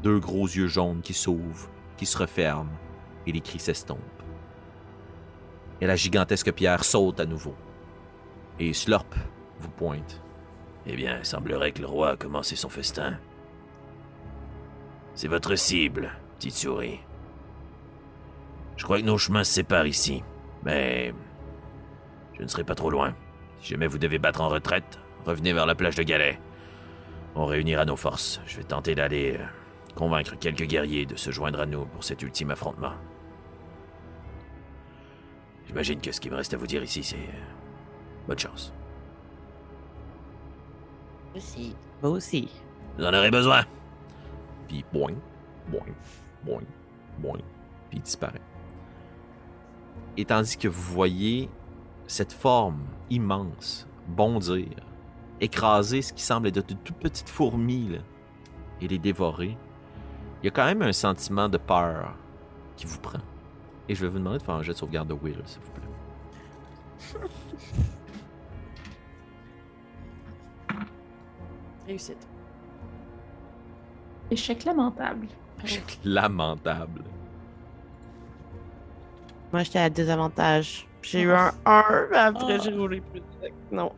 [0.02, 2.72] Deux gros yeux jaunes qui s'ouvrent, qui se referment,
[3.26, 4.00] et les cris s'estompent.
[5.82, 7.56] Et la gigantesque pierre saute à nouveau.
[8.60, 9.16] Et Slurp
[9.60, 10.22] vous pointe.
[10.86, 13.18] Eh bien, il semblerait que le roi a commencé son festin.
[15.16, 17.00] C'est votre cible, petite souris.
[18.76, 20.24] Je crois que nos chemins se séparent ici,
[20.64, 21.14] mais
[22.38, 23.16] je ne serai pas trop loin.
[23.62, 26.40] Si jamais vous devez battre en retraite, revenez vers la plage de Galais.
[27.36, 28.42] On réunira nos forces.
[28.46, 29.46] Je vais tenter d'aller euh,
[29.96, 32.94] convaincre quelques guerriers de se joindre à nous pour cet ultime affrontement.
[35.68, 38.74] J'imagine que ce qui me reste à vous dire ici, c'est euh, bonne chance.
[41.36, 41.76] Aussi.
[42.02, 42.50] Moi aussi.
[42.98, 43.66] Vous en aurez besoin.
[44.68, 45.16] Puis boing,
[45.68, 45.86] boing,
[46.44, 46.62] boing,
[47.18, 47.40] boing,
[47.90, 48.42] puis il disparaît.
[50.18, 51.50] Et tandis que vous voyez
[52.08, 54.68] cette forme immense bondir,
[55.40, 58.00] écraser ce qui semble être de toutes petites fourmis là,
[58.82, 59.58] et les dévorer,
[60.42, 62.16] il y a quand même un sentiment de peur
[62.76, 63.20] qui vous prend.
[63.88, 65.72] Et je vais vous demander de faire un jet de sauvegarde de Will, s'il vous
[65.72, 65.84] plaît.
[71.88, 72.28] Réussite.
[74.32, 75.28] Échec lamentable.
[75.64, 77.04] Échec lamentable.
[79.52, 80.88] Moi, j'étais à désavantage.
[81.04, 83.22] J'ai eu un 1, mais après, j'ai roulé plus.
[83.72, 83.92] Non.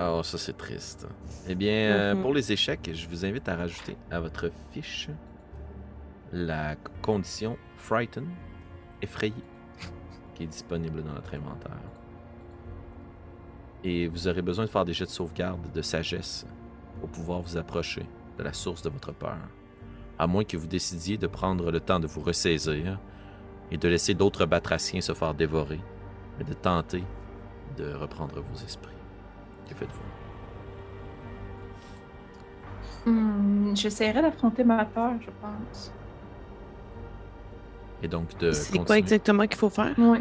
[0.00, 1.06] Oh, ça c'est triste.
[1.48, 2.22] Eh bien, euh, Mhm.
[2.22, 5.08] pour les échecs, je vous invite à rajouter à votre fiche
[6.32, 8.26] la condition Frighten,
[9.02, 9.34] effrayé,
[10.34, 11.76] qui est disponible dans notre inventaire.
[13.84, 16.46] Et vous aurez besoin de faire des jets de sauvegarde de sagesse
[17.00, 18.06] pour pouvoir vous approcher
[18.38, 19.38] de la source de votre peur.
[20.18, 22.98] À moins que vous décidiez de prendre le temps de vous ressaisir
[23.70, 25.80] et de laisser d'autres batraciens se faire dévorer,
[26.40, 27.04] mais de tenter
[27.76, 28.94] de reprendre vos esprits.
[29.68, 30.00] Que faites-vous?
[33.10, 35.92] Hmm, J'essaierai d'affronter ma peur, je pense.
[38.02, 39.94] Et donc de C'est quoi exactement qu'il faut faire?
[39.98, 40.20] Oui.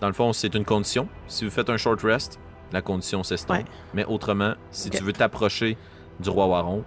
[0.00, 1.08] Dans le fond, c'est une condition.
[1.28, 2.40] Si vous faites un short rest,
[2.72, 3.58] la condition s'estompe.
[3.58, 3.64] Ouais.
[3.94, 5.76] Mais autrement, si tu veux t'approcher
[6.18, 6.84] du roi Waron,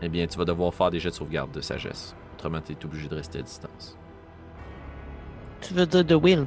[0.00, 2.14] eh bien, tu vas devoir faire des jets de sauvegarde de sagesse.
[2.34, 3.96] Autrement, tu es obligé de rester à distance.
[5.60, 6.46] Tu veux dire de Will?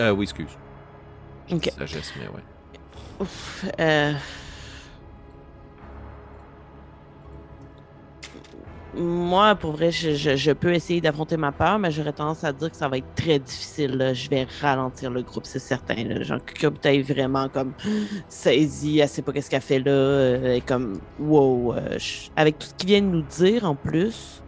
[0.00, 0.56] Euh, oui, excuse.
[1.50, 1.70] Ok.
[1.78, 2.42] Sagesse, mais ouais.
[3.20, 4.12] Ouf, euh...
[8.96, 12.52] Moi, pour vrai, je, je- je peux essayer d'affronter ma peur, mais j'aurais tendance à
[12.54, 13.92] dire que ça va être très difficile.
[13.96, 14.14] là.
[14.14, 16.02] Je vais ralentir le groupe, c'est certain.
[16.04, 16.22] Là.
[16.22, 17.74] Genre, Kukurubuta est vraiment comme
[18.28, 19.90] saisie, elle sait pas qu'est-ce qu'elle fait là.
[19.92, 21.74] euh, Elle est comme, wow.
[21.74, 24.42] euh, je- Avec tout ce qu'il vient de nous dire en plus,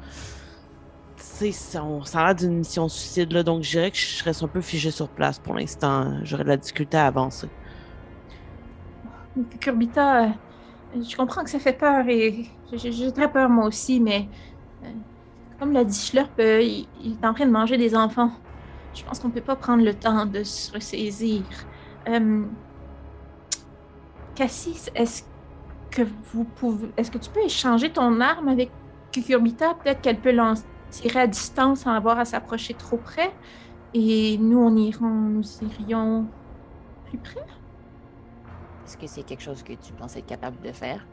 [1.81, 4.49] on- ça a l'air d'une mission suicide, là, donc je dirais que je reste un
[4.49, 6.19] peu figé sur place pour l'instant.
[6.25, 7.49] J'aurais de la difficulté à avancer.
[9.61, 14.31] Kurbita, euh, je comprends que ça fait peur et j'ai très peur moi aussi, mais
[14.85, 14.93] euh,
[15.59, 18.33] comme l'a dit Schlurp, euh, il, il est en train de manger des enfants.
[18.95, 21.47] Je pense qu'on peut pas prendre le temps de se ressaisir.
[24.35, 25.25] Cassis, est-ce
[25.91, 28.77] que vous pouvez, est-ce que tu peux échanger ton arme avec
[29.13, 29.75] Kukurbita?
[29.77, 30.55] Peut-être qu'elle peut l'en
[30.91, 33.37] tirer à distance sans avoir à s'approcher trop près.
[33.95, 36.33] Et nous, on ira, nous irions
[37.05, 37.41] plus près.
[38.85, 41.09] Est-ce que c'est quelque chose que tu penses être capable de faire?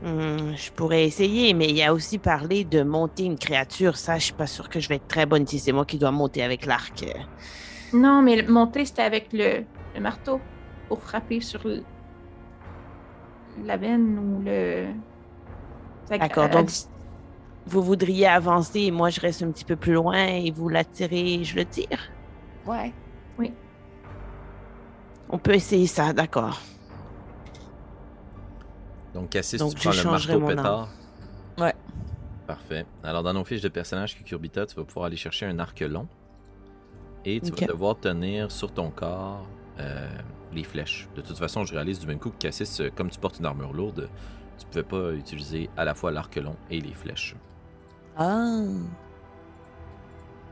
[0.00, 3.96] Hmm, je pourrais essayer, mais il y a aussi parlé de monter une créature.
[3.96, 5.98] Ça, je suis pas sûre que je vais être très bonne si c'est moi qui
[5.98, 7.04] dois monter avec l'arc.
[7.92, 10.50] Non, mais monter, c'était avec le, le marteau
[10.88, 11.86] pour frapper sur le-
[13.56, 14.94] la veine ou le.
[16.18, 16.70] D'accord, donc-
[17.66, 21.34] Vous voudriez avancer et moi je reste un petit peu plus loin et vous l'attirez
[21.34, 22.10] et je le tire.
[22.66, 22.92] Ouais.
[25.32, 26.60] On peut essayer ça, d'accord.
[29.14, 30.88] Donc, Cassis, Donc, tu prends le marteau mon pétard.
[31.58, 31.74] Ouais.
[32.46, 32.84] Parfait.
[33.02, 36.06] Alors, dans nos fiches de personnages Cucurbita, tu vas pouvoir aller chercher un arc long.
[37.24, 39.46] Et tu vas devoir tenir sur ton corps
[39.80, 40.06] euh,
[40.52, 41.08] les flèches.
[41.16, 43.46] De toute façon, je réalise du même coup que Cassis, euh, comme tu portes une
[43.46, 44.10] armure lourde,
[44.58, 47.36] tu pouvais pas utiliser à la fois l'arc long et les flèches.
[48.24, 48.62] Ah.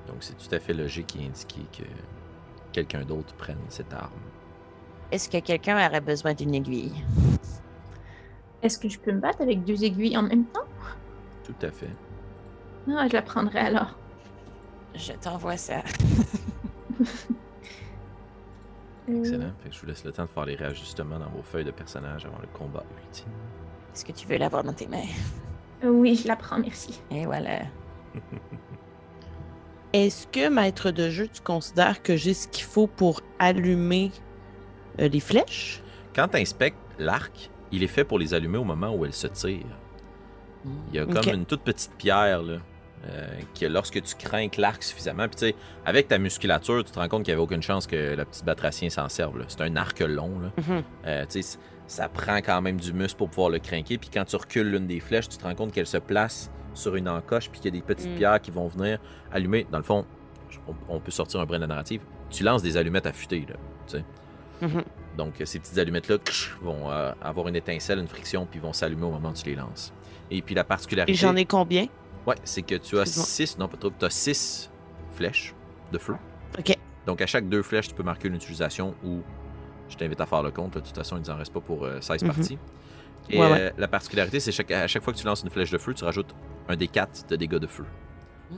[0.09, 1.85] Donc, c'est tout à fait logique et indiqué que
[2.73, 4.11] quelqu'un d'autre prenne cette arme.
[5.13, 7.05] Est-ce que quelqu'un aurait besoin d'une aiguille?
[8.63, 10.67] Est-ce que je peux me battre avec deux aiguilles en même temps?
[11.45, 11.95] Tout à fait.
[12.89, 13.97] Ah, je la prendrai alors.
[14.97, 15.85] Je t'envoie ça.
[19.09, 19.53] Excellent.
[19.63, 21.71] Fait que je vous laisse le temps de faire les réajustements dans vos feuilles de
[21.71, 23.31] personnages avant le combat ultime.
[23.95, 25.07] Est-ce que tu veux l'avoir dans tes mains?
[25.85, 27.01] Oui, je la prends, merci.
[27.11, 27.61] Et voilà.
[29.93, 34.13] Est-ce que, maître de jeu, tu considères que j'ai ce qu'il faut pour allumer
[35.01, 35.83] euh, les flèches?
[36.15, 39.27] Quand tu inspectes l'arc, il est fait pour les allumer au moment où elle se
[39.27, 39.67] tire.
[40.93, 42.59] Il y a comme une toute petite pierre là,
[43.09, 43.27] euh,
[43.59, 45.55] que lorsque tu crains l'arc suffisamment, puis tu sais,
[45.87, 48.45] avec ta musculature, tu te rends compte qu'il n'y avait aucune chance que le petit
[48.45, 49.39] batracien s'en serve.
[49.39, 49.47] là.
[49.49, 50.39] C'est un arc long.
[50.39, 50.53] Là.
[50.59, 50.83] Mhm.
[51.07, 51.59] Euh, tu sais, c-
[51.91, 53.99] ça prend quand même du muscle pour pouvoir le craquer.
[53.99, 56.95] Puis quand tu recules l'une des flèches, tu te rends compte qu'elle se place sur
[56.95, 58.17] une encoche, puis qu'il y a des petites Mm.
[58.17, 59.01] pierres qui vont venir
[59.33, 59.67] allumer.
[59.73, 60.07] Dans le fond,
[60.69, 62.01] on, on peut sortir un brin de la narrative.
[62.31, 63.45] Tu lances des allumettes affûtées.
[63.49, 63.57] Là,
[63.89, 64.05] tu sais.
[64.63, 64.85] Mhm.
[65.17, 66.19] Donc, euh, ces petites allumettes-là
[66.63, 69.57] vont euh, avoir une étincelle, une friction, puis vont s'allumer au moment où tu les
[69.57, 69.93] lances.
[70.31, 71.11] Et puis la particularité.
[71.11, 71.87] Et j'en ai combien?
[72.25, 73.07] Ouais, c'est que tu as.
[73.07, 74.71] 6, non pas trop, tu as 6
[75.13, 75.55] flèches
[75.91, 76.15] de feu.
[76.57, 76.77] Ok.
[77.07, 79.23] Donc à chaque deux flèches, tu peux marquer une utilisation ou
[79.91, 80.75] je t'invite à faire le compte.
[80.75, 80.81] là.
[80.81, 82.33] De toute façon, il nous en reste pas pour euh, 16 Mhm.
[82.33, 82.59] parties.
[83.29, 83.61] Et Ouais, ouais.
[83.61, 85.93] euh, la particularité, c'est chaque, à chaque fois que tu lances une flèche de feu,
[85.95, 86.35] tu rajoutes
[86.69, 87.85] un D4 de dégâts de feu.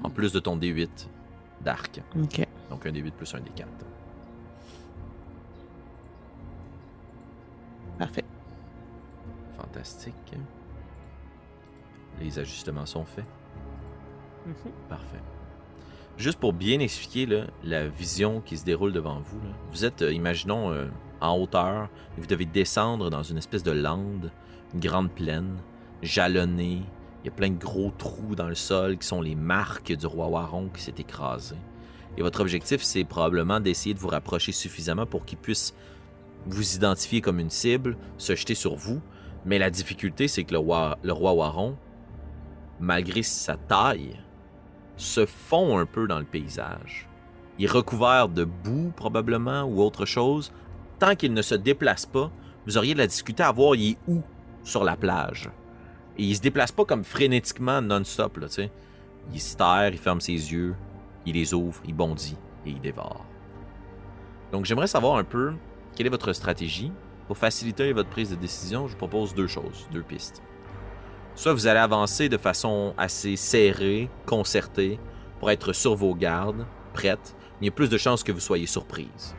[0.02, 0.12] En Mm.
[0.12, 1.08] plus de ton D8
[1.60, 2.00] d'arc.
[2.16, 2.46] Ok.
[2.70, 3.66] Donc un D8 plus un D4.
[7.98, 8.24] Parfait.
[9.56, 10.14] Fantastique.
[12.20, 13.24] Les ajustements sont faits.
[14.46, 14.54] Mhm.
[14.88, 15.20] Parfait.
[16.18, 19.54] Juste pour bien expliquer là, la vision qui se déroule devant vous, là.
[19.70, 20.86] vous êtes, euh, imaginons, euh,
[21.22, 24.30] en hauteur, vous devez descendre dans une espèce de lande,
[24.74, 25.56] une grande plaine,
[26.02, 26.82] jalonnée.
[27.22, 30.06] Il y a plein de gros trous dans le sol qui sont les marques du
[30.06, 31.54] roi Waron qui s'est écrasé.
[32.16, 35.74] Et votre objectif, c'est probablement d'essayer de vous rapprocher suffisamment pour qu'il puisse
[36.46, 39.00] vous identifier comme une cible, se jeter sur vous.
[39.44, 41.76] Mais la difficulté, c'est que le roi, le roi Waron,
[42.80, 44.20] malgré sa taille,
[44.96, 47.08] se fond un peu dans le paysage.
[47.58, 50.52] Il est recouvert de boue, probablement, ou autre chose.
[51.02, 52.30] Tant qu'il ne se déplace pas,
[52.64, 54.22] vous auriez de la difficulté à voir il est où
[54.62, 55.50] sur la plage.
[56.16, 58.46] Et il se déplace pas comme frénétiquement non-stop, là.
[59.34, 59.56] Il se
[59.90, 60.76] il ferme ses yeux,
[61.26, 63.26] il les ouvre, il bondit et il dévore.
[64.52, 65.54] Donc j'aimerais savoir un peu
[65.96, 66.92] quelle est votre stratégie?
[67.26, 70.40] Pour faciliter votre prise de décision, je vous propose deux choses, deux pistes.
[71.34, 75.00] Soit vous allez avancer de façon assez serrée, concertée,
[75.40, 78.66] pour être sur vos gardes, prête, il y a plus de chances que vous soyez
[78.66, 79.34] surprise.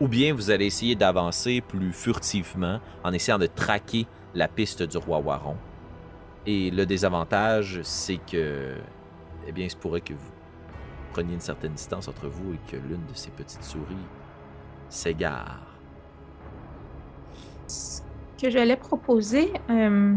[0.00, 4.96] Ou bien vous allez essayer d'avancer plus furtivement en essayant de traquer la piste du
[4.98, 5.56] roi Waron.
[6.44, 8.76] Et le désavantage, c'est que,
[9.46, 10.32] eh bien, il se pourrait que vous
[11.12, 13.96] preniez une certaine distance entre vous et que l'une de ces petites souris
[14.90, 15.82] s'égare.
[17.68, 18.00] Ce
[18.40, 20.14] que j'allais proposer, euh,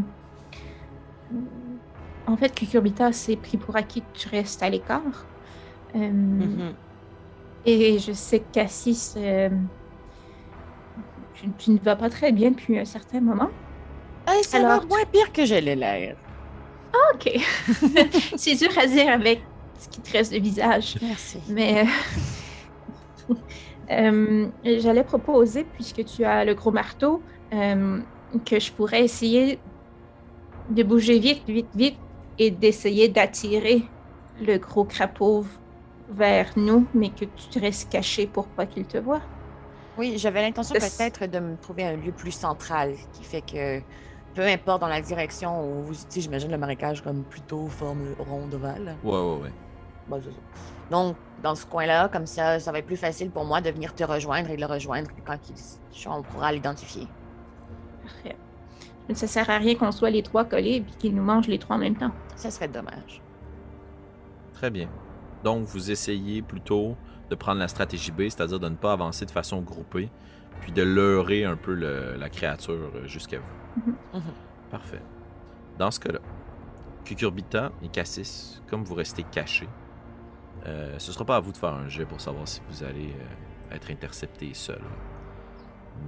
[2.28, 5.30] en fait, Cucurbita s'est pris pour acquis que tu restes à l'écart.
[5.96, 6.76] Euh, Mhm.
[7.66, 9.50] Et je sais que Cassis, euh,
[11.34, 13.50] tu, tu ne vas pas très bien depuis un certain moment.
[14.28, 16.16] Hey, ça Alors, va moins pire que je l'ai l'air.
[17.14, 17.32] Ok.
[18.36, 19.42] C'est dur à dire avec
[19.78, 20.98] ce qui te reste de visage.
[21.02, 21.40] Merci.
[21.48, 21.86] Mais
[23.30, 23.36] euh,
[23.92, 29.60] euh, j'allais proposer, puisque tu as le gros marteau, que je pourrais essayer
[30.70, 31.98] de bouger vite, vite, vite
[32.38, 33.92] et d'essayer d'attirer
[34.40, 35.46] le gros crapaud
[36.10, 39.22] vers nous, mais que tu te restes caché pour pas qu'il te voie.
[39.98, 43.82] Oui, j'avais l'intention peut-être de me trouver un lieu plus central qui fait que
[44.34, 48.54] peu importe dans la direction où vous, sais, j'imagine le marécage comme plutôt forme ronde
[48.54, 48.96] ovale.
[49.04, 49.54] Ouais, ouais, ouais.
[50.08, 50.38] Bon, c'est ça.
[50.90, 53.94] Donc, dans ce coin-là, comme ça, ça va être plus facile pour moi de venir
[53.94, 57.08] te rejoindre et de le rejoindre quand il, on pourra l'identifier.
[58.04, 58.36] Parfait.
[59.14, 61.76] Ça sert à rien qu'on soit les trois collés et qu'ils nous mangent les trois
[61.76, 62.12] en même temps.
[62.36, 63.22] Ça serait dommage.
[64.54, 64.88] Très bien.
[65.44, 66.96] Donc, vous essayez plutôt
[67.30, 70.10] de prendre la stratégie B, c'est-à-dire de ne pas avancer de façon groupée,
[70.62, 73.82] puis de leurrer un peu le- la créature euh, jusqu'à vous.
[73.92, 73.96] Mhm.
[74.16, 74.22] Mhm.
[74.72, 75.02] Parfait.
[75.78, 76.20] Dans ce cas-là,
[77.06, 79.70] Cucurbita et Cassis, comme vous restez cachés,
[80.66, 83.14] euh, ce sera pas à vous de faire un jet pour savoir si vous allez
[83.14, 84.82] euh, être intercepté seul.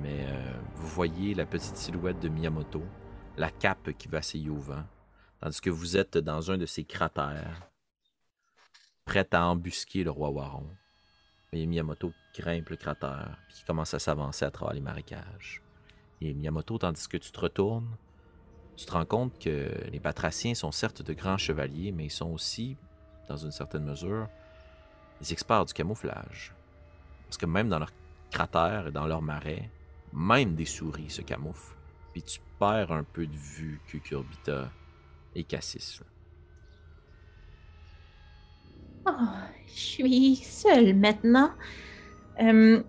[0.01, 2.83] Mais euh, vous voyez la petite silhouette de Miyamoto,
[3.37, 4.83] la cape qui vacille au vent,
[5.39, 7.69] tandis que vous êtes dans un de ces cratères,
[9.11, 10.69] prêt à embusquer le roi Waron.
[11.51, 15.61] Et Miyamoto grimpe le cratère, puis commence à s'avancer à travers les marécages.
[16.21, 17.97] Et Miyamoto, tandis que tu te retournes,
[18.77, 22.31] tu te rends compte que les batraciens sont certes de grands chevaliers, mais ils sont
[22.31, 22.77] aussi,
[23.27, 24.29] dans une certaine mesure,
[25.19, 26.55] des experts du camouflage.
[27.25, 27.91] Parce que même dans leurs
[28.29, 29.69] cratères et dans leurs marais,
[30.13, 31.75] même des souris se camouflent.
[32.13, 34.71] Puis tu perds un peu de vue Cucurbita
[35.35, 36.01] et Cassis.
[39.07, 39.11] Oh,
[39.67, 41.51] je suis seule maintenant.
[42.41, 42.83] Euh,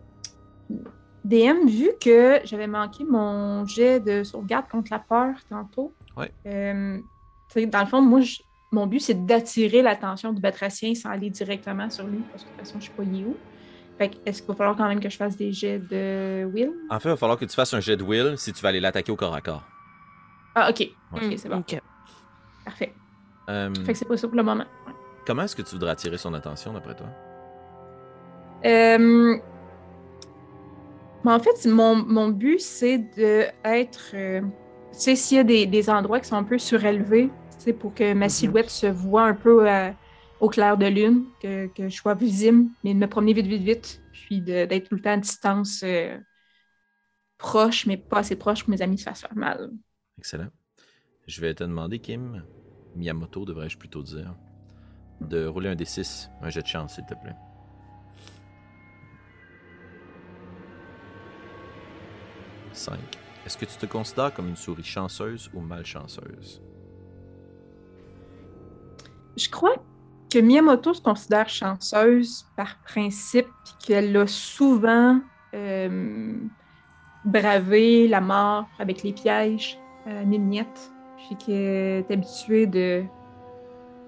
[1.24, 6.30] DM, vu que j'avais manqué mon jet de sauvegarde contre la peur tantôt, Ouais.
[6.46, 7.00] euh,
[7.56, 11.90] dans le fond, moi, je- mon but, c'est d'attirer l'attention du batracien sans aller directement
[11.90, 13.40] sur lui, parce que de toute façon, je suis pas où.
[13.98, 16.70] Fait que, est-ce qu'il va falloir quand même que je fasse des jets de Will?
[16.90, 18.70] En fait, il va falloir que tu fasses un jet de will si tu vas
[18.70, 19.64] aller l'attaquer au corps à corps.
[20.54, 20.80] Ah, ok.
[20.80, 20.96] Ouais.
[21.12, 21.58] Ok, c'est bon.
[21.58, 21.78] Ok.
[22.64, 22.94] Parfait.
[23.50, 24.64] Euh, Fait que c'est pas ça pour le moment.
[25.26, 27.08] Comment est-ce que tu voudrais attirer son attention d'après toi?
[28.64, 29.38] Euh,
[31.24, 34.10] en fait, mon, mon but, c'est de être.
[34.14, 34.40] euh,
[34.92, 37.72] tu sais, s'il y a des, des endroits qui sont un peu surélevés, tu sais,
[37.72, 38.28] pour que ma Mhm.
[38.28, 39.90] silhouette se voit un peu euh,
[40.40, 43.62] au clair de lune, que, que je sois visible, mais de me promener vite, vite,
[43.62, 46.18] vite, puis d'être tout le temps à distance euh,
[47.38, 49.70] proche, mais pas assez proche pour que mes amis se fassent faire mal.
[50.18, 50.48] Excellent.
[51.26, 52.44] Je vais te demander, Kim,
[52.96, 54.34] Miyamoto devrais-je plutôt dire,
[55.28, 57.34] de rouler un D6, un jet de chance, s'il te plaît.
[62.72, 62.98] 5.
[63.44, 66.62] Est-ce que tu te considères comme une souris chanceuse ou malchanceuse?
[69.36, 69.76] Je crois
[70.32, 75.20] que Miyamoto se considère chanceuse par principe, puis qu'elle a souvent
[75.54, 76.34] euh,
[77.24, 83.04] bravé la mort avec les pièges à mille miettes, puis qu'elle est habituée de,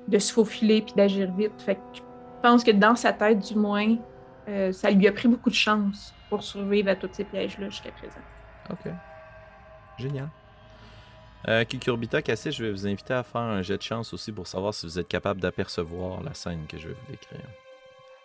[0.09, 1.53] de se faufiler puis d'agir vite.
[1.59, 2.01] Fait que je
[2.43, 3.97] pense que dans sa tête, du moins,
[4.49, 7.93] euh, ça lui a pris beaucoup de chance pour survivre à tous ces pièges-là jusqu'à
[7.93, 8.21] présent.
[8.71, 8.93] Ok.
[9.99, 10.29] Génial.
[11.47, 14.47] Euh, Cucurbita, Cassis, je vais vous inviter à faire un jet de chance aussi pour
[14.47, 17.47] savoir si vous êtes capable d'apercevoir la scène que je vais vous décrire.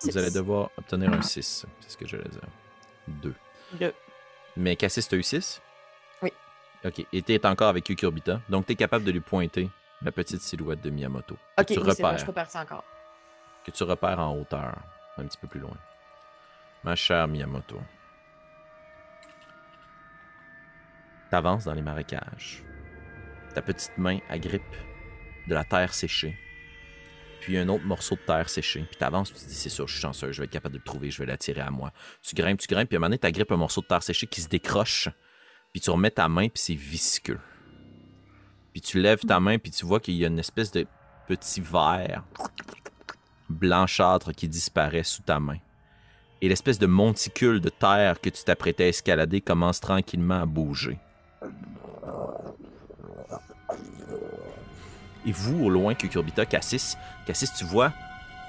[0.04, 2.42] Vous allez devoir obtenir un 6, c'est ce que je vais dire.
[3.08, 3.34] 2.
[3.74, 3.94] Deux.
[4.56, 5.62] Mais Cassis, tu as eu 6
[6.22, 6.32] Oui.
[6.86, 9.70] Ok, et tu es encore avec Cucurbita, donc tu es capable de lui pointer
[10.02, 11.36] la petite silhouette de Miyamoto.
[11.58, 12.84] que Ok, tu oui, vrai, je ça encore.
[13.66, 14.78] que tu repères en hauteur,
[15.18, 15.78] un petit peu plus loin.
[16.84, 17.80] Ma chère Miyamoto.
[21.30, 22.64] T'avances dans les marécages.
[23.54, 24.64] Ta petite main agrippe
[25.48, 26.38] de la terre séchée.
[27.42, 28.82] Puis un autre morceau de terre séchée.
[28.90, 30.80] Puis t'avances, tu te dis, c'est sûr, je suis chanceux, je vais être capable de
[30.80, 31.92] le trouver, je vais l'attirer à moi.
[32.22, 34.28] Tu grimpes, tu grimpes, puis à un moment donné, t'agrippes un morceau de terre séchée
[34.28, 35.10] qui se décroche.
[35.72, 37.40] Puis tu remets ta main, puis c'est visqueux.
[38.72, 40.86] Puis tu lèves ta main, puis tu vois qu'il y a une espèce de
[41.28, 42.24] petit verre
[43.50, 45.58] blanchâtre qui disparaît sous ta main.
[46.42, 50.98] Et l'espèce de monticule de terre que tu t'apprêtais à escalader commence tranquillement à bouger.
[55.26, 56.96] Et vous, au loin, Cucurbita, Cassis,
[57.26, 57.92] Cassis, tu vois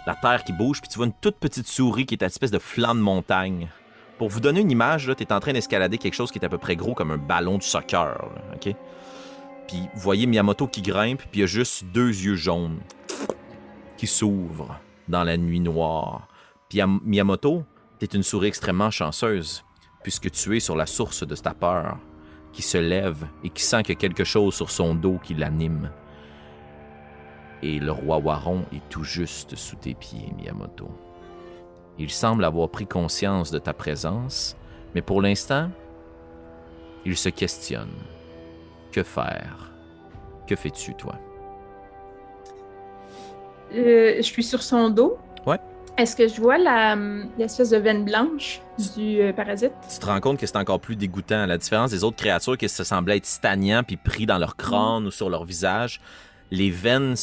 [0.06, 2.50] la terre qui bouge, puis tu vois une toute petite souris qui est une espèce
[2.50, 3.68] de flanc de montagne.
[4.18, 6.48] Pour vous donner une image, tu es en train d'escalader quelque chose qui est à
[6.48, 8.30] peu près gros comme un ballon de soccer.
[8.54, 8.74] OK?
[9.70, 12.80] Puis vous voyez Miyamoto qui grimpe, puis il y a juste deux yeux jaunes
[13.96, 16.26] qui s'ouvrent dans la nuit noire.
[16.68, 17.62] Puis Miyamoto,
[18.00, 19.64] t'es une souris extrêmement chanceuse,
[20.02, 21.98] puisque tu es sur la source de ta peur,
[22.52, 25.34] qui se lève et qui sent qu'il y a quelque chose sur son dos qui
[25.34, 25.92] l'anime.
[27.62, 30.90] Et le roi Waron est tout juste sous tes pieds, Miyamoto.
[31.96, 34.56] Il semble avoir pris conscience de ta présence,
[34.96, 35.70] mais pour l'instant,
[37.04, 37.94] il se questionne.
[38.93, 39.72] Que faire?
[40.47, 41.14] Que fais-tu, toi?
[43.74, 45.16] Euh, je suis sur son dos.
[45.47, 45.59] Ouais.
[45.97, 46.97] Est-ce que je vois la,
[47.38, 48.61] l'espèce de veine blanche
[48.97, 49.72] du euh, parasite?
[49.93, 51.47] tu te rends compte que c'est encore plus dégoûtant.
[51.47, 55.07] La différence des autres créatures qui se semblaient être stagnants puis pris dans leur crâne
[55.07, 56.01] ou sur leur visage,
[56.51, 57.14] les veines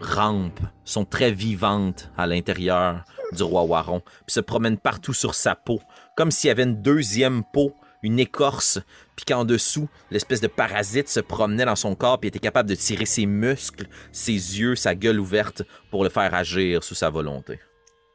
[0.00, 5.54] rampent, sont très vivantes à l'intérieur du roi Waron, puis se promènent partout sur sa
[5.54, 5.80] peau,
[6.14, 7.74] comme s'il y avait une deuxième peau
[8.04, 8.78] une écorce,
[9.16, 12.74] puis qu'en dessous, l'espèce de parasite se promenait dans son corps, puis était capable de
[12.74, 17.58] tirer ses muscles, ses yeux, sa gueule ouverte pour le faire agir sous sa volonté.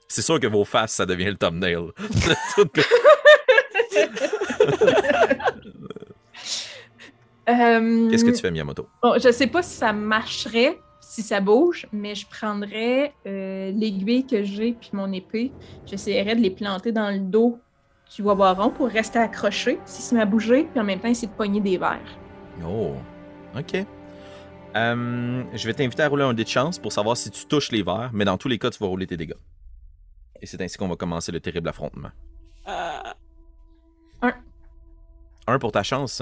[0.07, 1.87] C'est sûr que vos faces, ça devient le thumbnail.
[7.49, 8.87] Euh, Qu'est-ce que tu fais, Miyamoto?
[9.01, 14.25] Bon, je sais pas si ça marcherait, si ça bouge, mais je prendrais euh, l'aiguille
[14.27, 15.51] que j'ai puis mon épée.
[15.87, 17.57] J'essaierais de les planter dans le dos
[18.15, 21.33] du Wawaron pour rester accroché se met à bouger, puis en même temps essayer de
[21.33, 21.99] pogner des verres.
[22.65, 22.93] Oh,
[23.57, 23.85] ok.
[24.75, 27.71] Euh, je vais t'inviter à rouler un dé de chance pour savoir si tu touches
[27.71, 29.33] les verres, mais dans tous les cas, tu vas rouler tes dégâts.
[30.41, 32.09] Et c'est ainsi qu'on va commencer le terrible affrontement.
[32.65, 34.33] Un.
[35.47, 36.21] Un pour ta chance.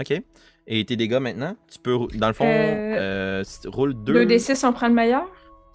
[0.00, 0.22] Ok.
[0.66, 4.12] Et tes dégâts maintenant, tu peux, dans le fond, Euh, euh, si- roule 2.
[4.14, 5.24] 2 D6, on prend le meilleur?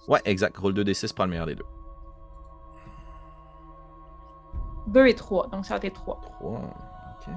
[0.08, 0.56] Ouais, exact.
[0.56, 1.64] Roule 2d6, prends le meilleur des deux.
[4.88, 6.20] 2 et 3, donc ça va être 3.
[6.40, 6.50] 3.
[6.50, 7.32] Ok.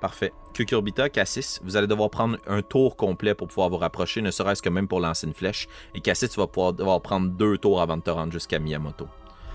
[0.00, 0.32] Parfait.
[0.52, 4.62] Cucurbita, Cassis, vous allez devoir prendre un tour complet pour pouvoir vous rapprocher, ne serait-ce
[4.62, 5.68] que même pour lancer une flèche.
[5.94, 9.08] Et Cassis, tu vas pouvoir devoir prendre deux tours avant de te rendre jusqu'à Miyamoto.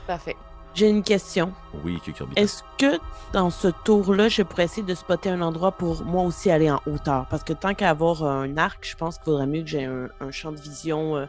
[0.07, 0.35] Parfait.
[0.73, 1.51] J'ai une question.
[1.83, 1.99] Oui.
[2.35, 2.97] Est-ce que
[3.33, 6.81] dans ce tour-là, je pourrais essayer de spotter un endroit pour moi aussi aller en
[6.85, 7.27] hauteur?
[7.29, 10.09] Parce que tant qu'à avoir un arc, je pense qu'il faudrait mieux que j'ai un,
[10.19, 11.25] un champ de vision euh,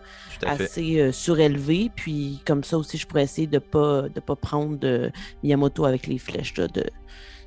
[0.46, 1.90] assez euh, surélevé.
[1.94, 5.10] Puis comme ça aussi, je pourrais essayer de pas de pas prendre de
[5.42, 6.84] Miyamoto avec les flèches, là, de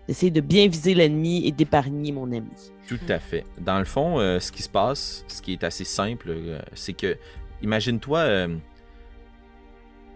[0.07, 2.71] d'essayer de bien viser l'ennemi et d'épargner mon ami.
[2.87, 3.43] Tout à fait.
[3.59, 6.93] Dans le fond, euh, ce qui se passe, ce qui est assez simple, euh, c'est
[6.93, 7.17] que,
[7.61, 8.57] imagine-toi euh,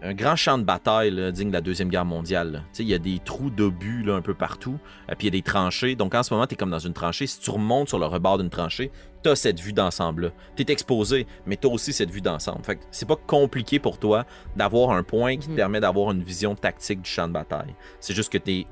[0.02, 2.64] un grand champ de bataille là, digne de la Deuxième Guerre mondiale.
[2.78, 4.78] il y a des trous d'obus un peu partout,
[5.10, 5.94] euh, puis il y a des tranchées.
[5.94, 7.26] Donc en ce moment, tu es comme dans une tranchée.
[7.26, 8.90] Si tu remontes sur le rebord d'une tranchée,
[9.22, 10.30] tu as cette vue d'ensemble-là.
[10.56, 12.64] Tu es exposé, mais tu as aussi cette vue d'ensemble.
[12.64, 14.24] Fait que c'est pas compliqué pour toi
[14.56, 15.56] d'avoir un point qui te Mhm.
[15.56, 17.74] permet d'avoir une vision tactique du champ de bataille.
[18.00, 18.66] C'est juste que tu es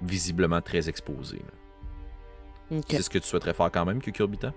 [0.00, 1.42] visiblement très exposé.
[2.88, 4.52] C'est ce que tu souhaiterais faire quand même, Cucurbita?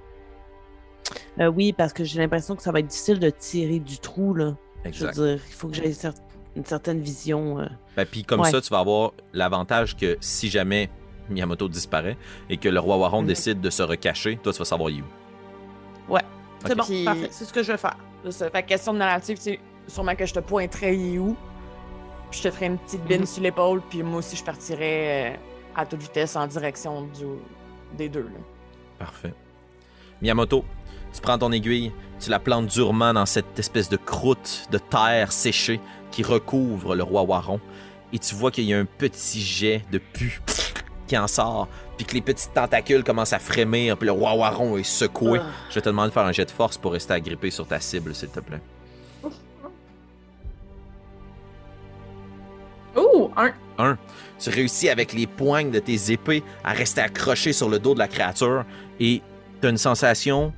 [1.40, 4.34] Euh, oui, parce que j'ai l'impression que ça va être difficile de tirer du trou.
[4.34, 4.56] Là.
[4.86, 5.94] Je veux dire, il faut que j'aie
[6.56, 7.60] une certaine vision.
[7.60, 7.66] euh.
[7.96, 8.52] Ben, puis comme Ouais.
[8.52, 10.90] ça, tu vas avoir l'avantage que si jamais
[11.30, 12.18] Miyamoto disparaît
[12.50, 13.28] et que le roi Waron Mhm.
[13.28, 15.04] décide de se recacher, toi, tu vas savoir où.
[16.62, 16.78] C'est Ok.
[16.78, 17.28] bon, Puis- parfait.
[17.32, 17.96] C'est ce que je vais faire.
[18.26, 18.50] C'est ça.
[18.50, 20.40] Fait que question de narrative, c'est sûrement que je te
[21.14, 21.38] est où.
[22.30, 23.26] Puis je te ferais une petite bine Mhm.
[23.26, 25.38] sur l'épaule, puis moi aussi je partirais euh,
[25.76, 27.26] à toute vitesse en direction du...
[27.98, 28.24] des deux.
[28.24, 28.40] Là.
[29.00, 29.34] Parfait.
[30.22, 30.66] Miyamoto,
[31.14, 35.32] tu prends ton aiguille, tu la plantes durement dans cette espèce de croûte de terre
[35.32, 35.80] séchée
[36.12, 37.60] qui recouvre le roi Waron.
[38.12, 40.42] Et tu vois qu'il y a un petit jet de pu
[41.08, 44.78] qui en sort, puis que les petites tentacules commencent à frémir, puis le roi Waron
[44.78, 45.40] est secoué.
[45.42, 45.48] Ah.
[45.70, 47.80] Je vais te demander de faire un jet de force pour rester agrippé sur ta
[47.80, 48.62] cible, s'il te plaît.
[52.96, 53.32] Oh,
[53.78, 53.98] un.
[54.40, 58.00] Tu réussis avec les poignes de tes épées à rester accroché sur le dos de
[58.00, 58.66] la créature
[59.00, 59.22] et
[59.62, 60.54] t'as une sensation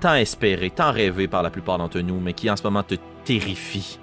[0.00, 2.96] tant espérée, tant rêvée par la plupart d'entre nous, mais qui en ce moment te
[3.24, 3.98] terrifie.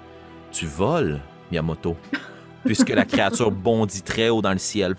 [0.52, 1.20] Tu voles,
[1.50, 1.96] Miyamoto,
[2.64, 4.94] puisque la créature bondit très haut dans le ciel,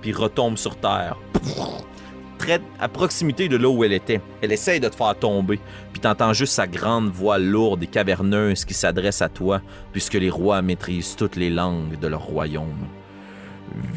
[0.00, 1.16] puis retombe sur terre,
[2.38, 4.20] très à proximité de là où elle était.
[4.42, 5.58] Elle essaye de te faire tomber,
[5.92, 9.62] puis t'entends juste sa grande voix lourde et caverneuse qui s'adresse à toi,
[9.92, 12.86] puisque les rois maîtrisent toutes les langues de leur royaume.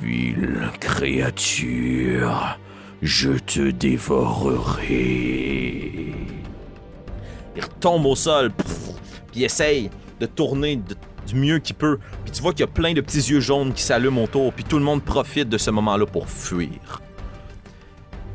[0.01, 2.57] Ville créature,
[3.01, 3.69] je te
[4.87, 6.13] dévorerai.
[7.55, 8.89] Il retombe au sol, pff,
[9.31, 9.89] puis il essaye
[10.19, 10.95] de tourner de-
[11.27, 11.99] du mieux qu'il peut.
[12.23, 14.63] Puis tu vois qu'il y a plein de petits yeux jaunes qui s'allument autour, puis
[14.63, 17.01] tout le monde profite de ce moment-là pour fuir.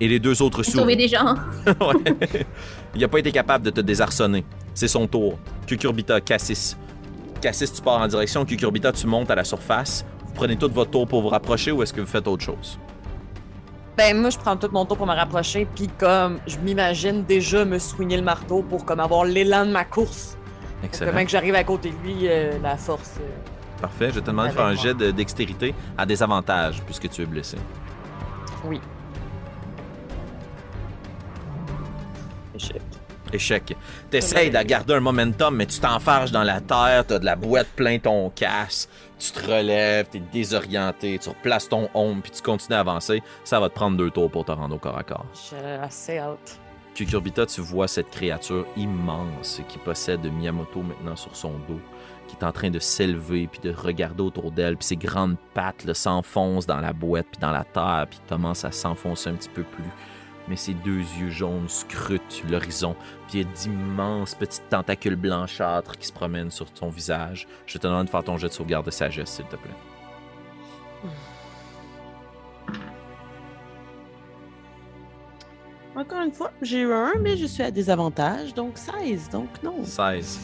[0.00, 0.96] Et les deux autres Sauver souris.
[0.96, 1.34] des gens.
[1.66, 2.14] Ouais.
[2.94, 4.44] Il n'a pas été capable de te désarçonner.
[4.74, 5.38] C'est son tour.
[5.66, 6.76] Cucurbita, Cassis.
[7.40, 8.44] Cassis, tu pars en direction.
[8.44, 10.04] Cucurbita, tu montes à la surface.
[10.26, 12.78] Vous prenez tout votre tour pour vous rapprocher ou est-ce que vous faites autre chose?
[13.96, 17.64] Ben moi je prends tout mon tour pour me rapprocher, puis comme je m'imagine déjà
[17.64, 20.36] me soigner le marteau pour comme avoir l'élan de ma course.
[20.84, 21.12] Excellent.
[21.12, 23.14] même que j'arrive à côté de lui, euh, la force.
[23.20, 24.08] euh, Parfait.
[24.10, 27.22] Je vais te demander de faire un Avec jet de dextérité à désavantage puisque tu
[27.22, 27.56] es blessé.
[28.64, 28.80] Oui.
[32.54, 32.82] Échec.
[33.32, 33.76] Échec.
[34.10, 37.68] T'essayes de garder un momentum, mais tu t'enfarges dans la terre, t'as de la boîte
[37.74, 38.88] plein ton casse,
[39.22, 43.22] tu te relèves, t'es désorienté, tu replaces ton homme, puis tu continues à avancer.
[43.44, 45.26] Ça va te prendre deux tours pour te rendre au corps à corps.
[45.48, 46.58] J'ai assez hâte.
[46.94, 51.80] Cucurbita, tu vois cette créature immense qui possède Miyamoto maintenant sur son dos,
[52.26, 55.90] qui est en train de s'élever puis de regarder autour d'elle, puis ses grandes pattes
[55.94, 59.62] s'enfoncent dans la boîte puis dans la terre, puis commencent à s'enfoncer un petit peu
[59.62, 59.84] plus.
[60.48, 62.96] Mais ses deux yeux jaunes scrutent l'horizon,
[63.28, 67.46] puis il y a d'immenses petites tentacules blanchâtres qui se promènent sur ton visage.
[67.66, 69.70] Je te demande de faire ton jet de sauvegarde de sagesse, s'il te plaît.
[75.94, 79.84] Encore une fois, j'ai eu un, mais je suis à désavantage, donc 16, donc non.
[79.84, 80.40] 16.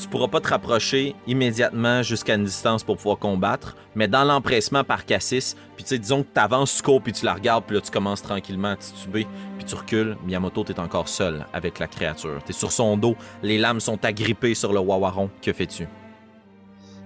[0.00, 4.84] Tu pourras pas te rapprocher immédiatement jusqu'à une distance pour pouvoir combattre, mais dans l'empressement
[4.84, 7.64] par Cassis, puis tu sais, disons que tu avances, tu cours, puis tu la regardes,
[7.64, 9.26] puis là tu commences tranquillement à tituber,
[9.56, 12.38] puis tu recules, Miyamoto, t'es encore seul avec la créature.
[12.44, 15.30] T'es sur son dos, les lames sont agrippées sur le Wawaron.
[15.42, 15.88] Que fais-tu?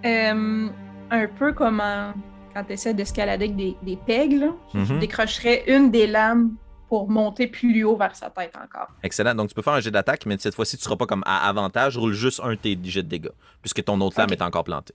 [0.04, 0.68] Euh,
[1.10, 2.12] un peu comme en-
[2.54, 4.98] quand tu essaies d'escalader avec des, des pegs, là, je Mhm.
[4.98, 6.50] décrocherais une des lames
[6.92, 8.88] pour monter plus haut vers sa tête encore.
[9.02, 9.34] Excellent.
[9.34, 11.48] Donc tu peux faire un jet d'attaque, mais cette fois-ci, tu seras pas comme à
[11.48, 11.96] avantage.
[11.96, 13.30] Roule juste un de tes jets de dégâts,
[13.62, 14.92] puisque ton autre lame est encore plantée.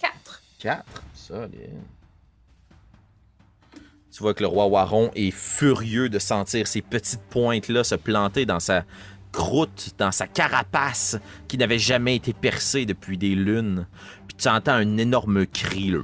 [0.00, 0.42] 4.
[0.60, 0.84] 4.
[1.12, 1.82] Solide.
[4.10, 8.46] Tu vois que le roi Waron est furieux de sentir ces petites pointes-là se planter
[8.46, 8.84] dans sa
[9.32, 13.86] croûte, dans sa carapace qui n'avait jamais été percée depuis des lunes.
[14.28, 16.02] Puis tu entends un énorme cri, le,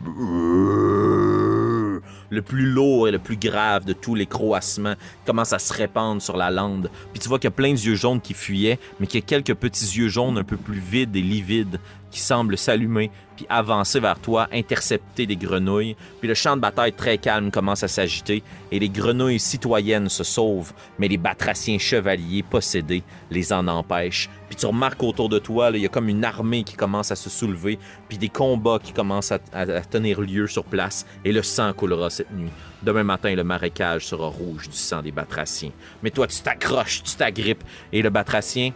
[2.31, 4.95] le plus lourd et le plus grave de tous les croassements
[5.27, 6.91] commence à se répandre sur la lande.
[7.13, 9.23] Puis tu vois qu'il y a plein de yeux jaunes qui fuyaient, mais qu'il y
[9.23, 13.47] a quelques petits yeux jaunes un peu plus vides et livides qui semblent s'allumer puis
[13.49, 15.95] avancer vers toi, intercepter des grenouilles.
[16.19, 18.43] Puis le champ de bataille très calme commence à s'agiter
[18.73, 24.29] et les grenouilles citoyennes se sauvent, mais les batraciens chevaliers possédés les en empêchent.
[24.49, 27.17] Puis tu remarques autour de toi, il y a comme une armée qui commence à
[27.17, 27.79] se soulever,
[28.09, 29.41] puis des combats qui commencent à
[29.83, 32.51] tenir lieu sur place, et le sang coulera cette nuit.
[32.83, 35.71] Demain matin, le marécage sera rouge du sang des batraciens.
[36.03, 38.73] Mais toi, tu t'accroches, tu t'agrippes, et le batracien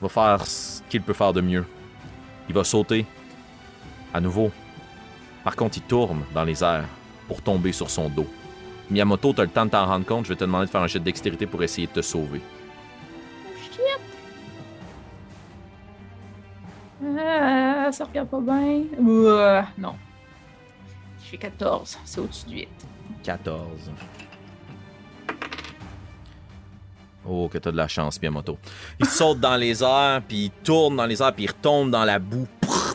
[0.00, 1.64] va faire ce qu'il peut faire de mieux.
[2.48, 3.06] Il va sauter
[4.12, 4.50] à nouveau.
[5.42, 6.86] Par contre, il tourne dans les airs
[7.28, 8.26] pour tomber sur son dos.
[8.90, 10.24] Miyamoto, tu as le temps de t'en rendre compte.
[10.24, 12.40] Je vais te demander de faire un jet de dextérité pour essayer de te sauver.
[17.02, 18.82] Euh, ça regarde pas bien.
[18.98, 19.94] Euh, non.
[21.22, 21.98] Je fais 14.
[22.04, 22.68] C'est au-dessus du 8.
[23.22, 23.90] 14.
[27.26, 28.58] Oh, que t'as de la chance, Miyamoto.
[29.00, 32.04] Il saute dans les airs, puis il tourne dans les airs, puis il retombe dans
[32.04, 32.46] la boue.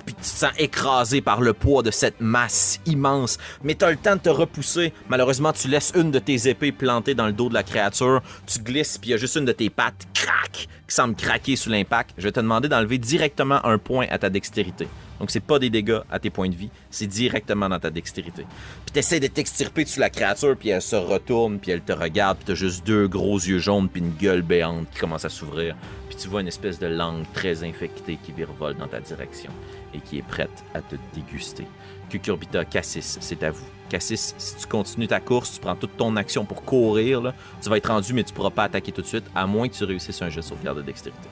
[0.06, 3.38] Puis tu te sens écrasé par le poids de cette masse immense.
[3.64, 4.94] Mais t'as le temps de te repousser.
[5.10, 8.22] Malheureusement, tu laisses une de tes épées plantée dans le dos de la créature.
[8.46, 11.56] Tu glisses, puis il y a juste une de tes pattes, crac, qui semble craquer
[11.56, 12.12] sous l'impact.
[12.18, 14.88] Je vais te demander d'enlever directement un point à ta dextérité.
[15.20, 18.46] Donc, c'est pas des dégâts à tes points de vie, c'est directement dans ta dextérité.
[18.86, 22.38] Puis t'essaies de t'extirper dessus la créature, puis elle se retourne, puis elle te regarde,
[22.38, 25.76] puis t'as juste deux gros yeux jaunes, puis une gueule béante qui commence à s'ouvrir.
[26.08, 29.52] Puis tu vois une espèce de langue très infectée qui virevolte dans ta direction
[29.94, 31.66] et qui est prête à te déguster.
[32.10, 33.79] Cucurbita, Cassis, c'est à vous.
[33.90, 37.70] Cassis, si tu continues ta course, tu prends toute ton action pour courir, là, tu
[37.70, 39.84] vas être rendu, mais tu pourras pas attaquer tout de suite, à moins que tu
[39.84, 41.28] réussisses un jeu de sauvegarde de dextérité.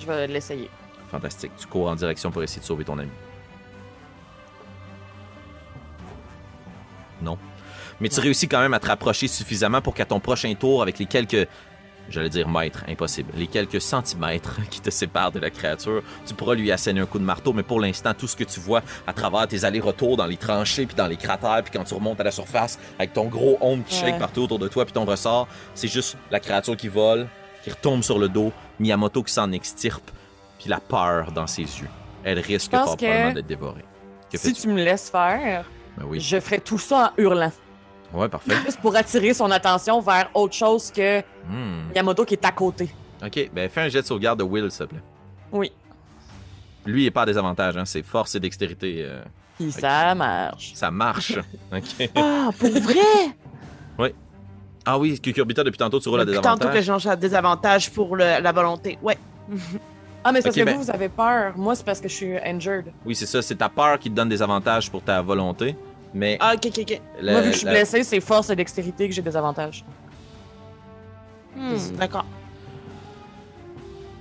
[0.00, 0.70] Je vais l'essayer.
[1.10, 1.52] Fantastique.
[1.58, 3.10] Tu cours en direction pour essayer de sauver ton ami.
[7.22, 7.38] Non.
[8.00, 10.98] Mais tu réussis quand même à te rapprocher suffisamment pour qu'à ton prochain tour, avec
[10.98, 11.48] les quelques,
[12.08, 16.54] j'allais dire mètres, impossible, les quelques centimètres qui te séparent de la créature, tu pourras
[16.54, 17.52] lui asséner un coup de marteau.
[17.52, 20.86] Mais pour l'instant, tout ce que tu vois à travers tes allers-retours dans les tranchées,
[20.86, 23.84] puis dans les cratères, puis quand tu remontes à la surface, avec ton gros ombre
[23.86, 24.10] qui Ouais.
[24.10, 27.26] shake partout autour de toi, puis ton ressort, c'est juste la créature qui vole,
[27.64, 30.10] qui retombe sur le dos, Miyamoto qui s'en extirpe,
[30.58, 31.88] puis la peur dans ses yeux.
[32.24, 33.84] Elle risque fort probablement d'être dévorée.
[34.30, 35.64] Que Si tu me laisses faire,
[35.96, 36.20] Ben oui.
[36.20, 37.52] je ferai tout ça en hurlant.
[38.12, 38.54] Ouais, parfait.
[38.64, 41.92] Juste pour attirer son attention vers autre chose que Hmm.
[41.94, 42.88] Yamato qui est à côté.
[43.24, 45.02] Ok, ben fais un jet de sauvegarde de Will, s'il te plaît.
[45.52, 45.72] Oui.
[46.84, 47.84] Lui, il n'est pas à désavantage, hein.
[47.84, 48.98] c'est force et dextérité.
[49.00, 49.22] euh,
[49.58, 50.72] Puis ça marche.
[50.74, 51.38] ça marche.
[51.72, 52.10] ok.
[52.14, 53.34] Ah, pour vrai?
[54.88, 56.84] Ah oui, Cucurbita, depuis tantôt, tu roules à Depuis tantôt que désavantage.
[57.02, 58.98] change à désavantage pour le- la volonté.
[59.02, 59.18] Ouais.
[60.28, 61.52] Ah, mais c'est parce que ben- vous, vous avez peur.
[61.56, 62.86] Moi, c'est parce que je suis injured.
[63.04, 65.76] Oui, c'est ça, c'est ta peur qui te donne des avantages pour ta volonté.
[66.14, 67.00] Mais Ah, ok, ok, ok.
[67.20, 69.36] la- Moi, vu que je suis la- blessé, c'est force et dextérité que j'ai des
[69.36, 69.84] avantages.
[71.56, 72.24] Hmm, D'accord.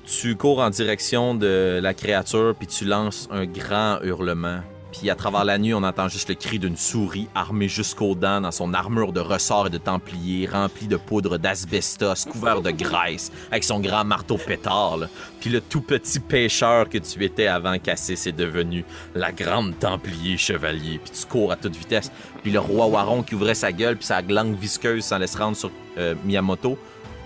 [0.05, 4.59] tu cours en direction de la créature, puis tu lances un grand hurlement.
[4.97, 8.41] Puis à travers la nuit, on entend juste le cri d'une souris armée jusqu'aux dents
[8.41, 13.31] dans son armure de ressort et de templier, remplie de poudre d'asbestos, couvert de graisse,
[13.51, 14.99] avec son grand marteau pétard.
[15.41, 20.37] Puis le tout petit pêcheur que tu étais avant Cassis est devenu la grande templier
[20.37, 20.99] chevalier.
[21.03, 22.11] Puis tu cours à toute vitesse.
[22.41, 25.57] Puis le roi Waron qui ouvrait sa gueule, puis sa langue visqueuse s'en laisse rendre
[25.57, 26.77] sur euh, Miyamoto,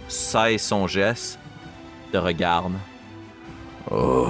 [0.08, 1.38] cesse son geste,
[2.12, 2.74] te regarde.
[3.92, 4.28] Oh,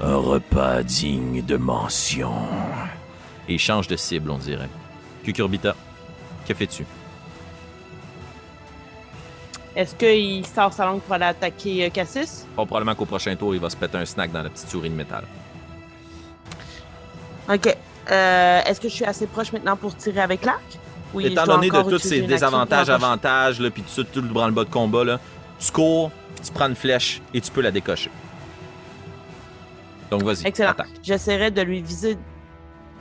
[0.00, 2.32] un repas digne de mention.
[3.48, 4.68] Et change de cible, on dirait.
[5.24, 5.74] Cucurbita,
[6.46, 6.84] que fais-tu?
[9.74, 12.46] Est-ce qu'il sort sa langue pour aller attaquer euh, Cassis?
[12.56, 14.90] Fort probablement qu'au prochain tour, il va se péter un snack dans la petite souris
[14.90, 15.24] de métal.
[17.48, 17.76] Ok.
[18.10, 20.78] Euh, Est-ce que je suis assez proche maintenant pour tirer avec l'arc?
[21.14, 24.70] Oui, Étant donné de tous ces désavantages, avantages, là, puis tout, tout le branle-bas de
[24.70, 25.20] combat, là,
[25.58, 28.10] tu cours, puis tu prends une flèche et tu peux la décocher.
[30.10, 30.74] Donc vas-y, Excellent.
[31.02, 32.16] J'essaierai de lui viser.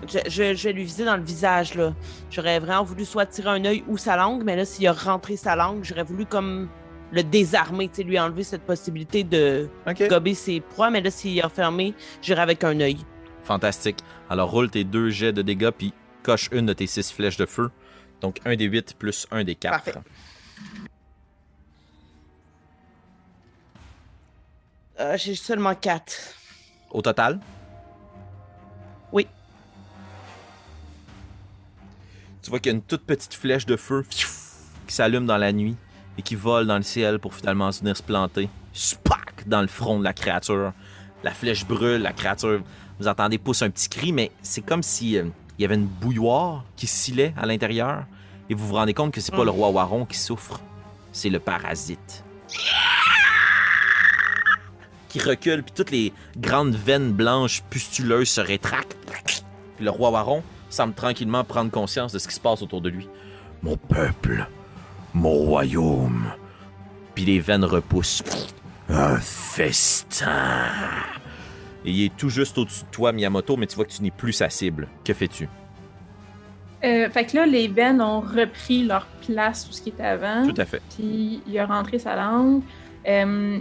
[0.07, 1.93] Je, je- je vais lui viser dans le visage, là.
[2.29, 5.37] J'aurais vraiment voulu soit tirer un œil ou sa langue, mais là, s'il a rentré
[5.37, 6.69] sa langue, j'aurais voulu comme
[7.11, 9.69] le désarmer, tu sais, lui enlever cette possibilité de
[10.09, 12.97] gober ses proies, mais là, s'il a fermé, j'irai avec un œil.
[13.43, 13.97] Fantastique.
[14.29, 17.45] Alors roule tes deux jets de dégâts, puis coche une de tes six flèches de
[17.45, 17.71] feu.
[18.19, 19.71] Donc un des 8 plus un des 4.
[19.71, 19.93] Parfait.
[24.99, 26.13] Euh, J'ai seulement quatre.
[26.91, 27.39] Au total?
[29.11, 29.27] Oui.
[32.41, 34.25] Tu vois qu'il y a une toute petite flèche de feu qui
[34.93, 35.75] s'allume dans la nuit
[36.17, 38.49] et qui vole dans le ciel pour finalement venir se planter.
[38.73, 39.47] Spac!
[39.47, 40.73] Dans le front de la créature.
[41.23, 42.61] La flèche brûle, la créature,
[42.99, 45.25] vous entendez, pousse un petit cri, mais c'est comme si euh,
[45.57, 48.05] il y avait une bouilloire qui scillait à l'intérieur
[48.49, 49.45] et vous vous rendez compte que c'est pas Mm.
[49.45, 50.59] le roi Waron qui souffre,
[51.11, 52.23] c'est le parasite.
[55.09, 58.97] Qui recule, puis toutes les grandes veines blanches pustuleuses se rétractent.
[59.75, 62.89] Puis le roi Waron semble tranquillement prendre conscience de ce qui se passe autour de
[62.89, 63.07] lui.
[63.61, 64.47] Mon peuple,
[65.13, 66.25] mon royaume.
[67.15, 68.23] Puis les veines repoussent.
[68.89, 70.69] Un festin.
[71.85, 74.11] Et il est tout juste au-dessus de toi, Miyamoto, mais tu vois que tu n'es
[74.11, 74.87] plus sa cible.
[75.03, 75.47] Que fais-tu?
[76.83, 80.47] Euh, fait que là, les veines ont repris leur place où ce qui était avant.
[80.47, 80.81] Tout à fait.
[80.95, 82.61] Puis il a rentré sa langue.
[83.07, 83.59] Euh,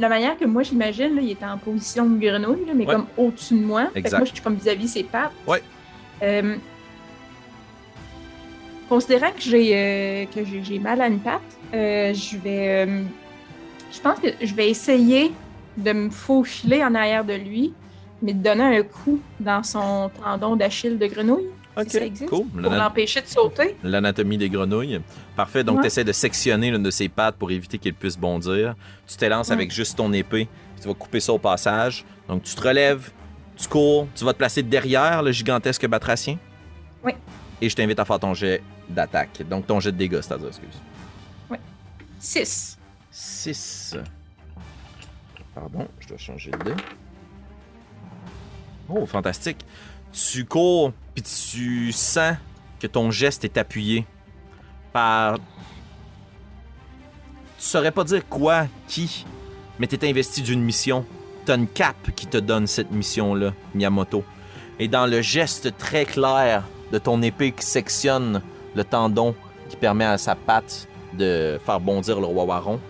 [0.00, 2.94] la manière que moi j'imagine, il était en position de grenouille, là, mais Ouais.
[2.94, 3.86] comme au-dessus de moi.
[3.92, 5.32] Fait que moi, je suis comme vis-à-vis ses pattes.
[5.46, 5.62] Ouais.
[6.22, 6.56] Euh,
[8.88, 11.40] considérant que j'ai euh, que j'ai j'ai mal à une patte,
[11.74, 12.86] euh, je vais.
[13.92, 15.32] je pense que je vais essayer
[15.76, 17.72] de me faufiler en arrière de lui,
[18.22, 21.48] mais de donner un coup dans son tendon d'Achille de grenouille.
[21.84, 22.46] Si ça existe, cool.
[22.48, 23.76] Pour l'empêcher de sauter?
[23.82, 25.00] L'anatomie des grenouilles.
[25.36, 25.62] Parfait.
[25.64, 25.82] Donc, Ouais.
[25.82, 28.74] tu essaies de sectionner l'une de ses pattes pour éviter qu'il puisse bondir.
[29.06, 29.54] Tu t'élances Ouais.
[29.54, 30.48] avec juste ton épée.
[30.80, 32.04] Tu vas couper ça au passage.
[32.28, 33.10] Donc, tu te relèves,
[33.56, 36.38] tu cours, tu vas te placer derrière le gigantesque batracien.
[37.04, 37.12] Oui.
[37.60, 39.42] Et je t'invite à faire ton jet d'attaque.
[39.48, 40.80] Donc, ton jet de dégâts, c'est-à-dire, excuse.
[42.18, 42.78] 6.
[43.10, 43.96] 6.
[45.54, 46.72] Pardon, je dois changer de dé.
[48.88, 49.58] Oh, fantastique.
[50.16, 52.36] Tu cours, puis tu sens
[52.80, 54.06] que ton geste est appuyé
[54.90, 55.34] par...
[57.58, 59.26] Tu saurais pas dire quoi, qui,
[59.78, 61.04] mais t'es investi d'une mission.
[61.44, 64.24] T'as une cape qui te donne cette mission-là, Miyamoto.
[64.78, 66.62] Et dans le geste très clair
[66.92, 68.40] de ton épée qui sectionne
[68.74, 69.34] le tendon
[69.68, 72.80] qui permet à sa patte de faire bondir le roi Waron,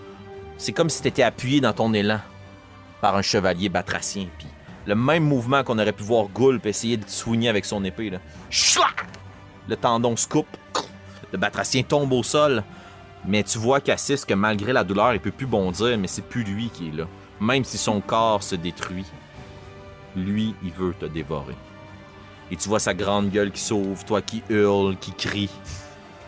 [0.58, 2.20] c'est comme si t'étais appuyé dans ton élan
[3.00, 4.28] par un chevalier batracien.
[4.38, 4.46] Puis
[4.86, 8.10] le même mouvement qu'on aurait pu voir Gulp essayer de soigner avec son épée.
[8.10, 8.18] Là.
[9.68, 10.56] Le tendon se coupe.
[11.32, 12.62] Le batracien tombe au sol.
[13.26, 16.44] Mais tu vois Cassis que malgré la douleur, il peut plus bondir, mais c'est plus
[16.44, 17.06] lui qui est là.
[17.40, 19.04] Même si son corps se détruit,
[20.14, 21.56] lui, il veut te dévorer.
[22.52, 25.50] Et tu vois sa grande gueule qui s'ouvre, toi qui hurle, qui crie.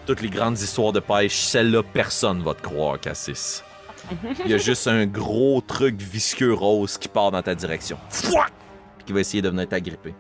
[0.04, 3.62] Toutes les grandes histoires de pêche, celle-là, personne va te croire, Cassis.
[4.44, 7.98] Il y a juste un gros truc visqueux rose qui part dans ta direction.
[9.04, 10.14] Qui va essayer de venir t'agripper.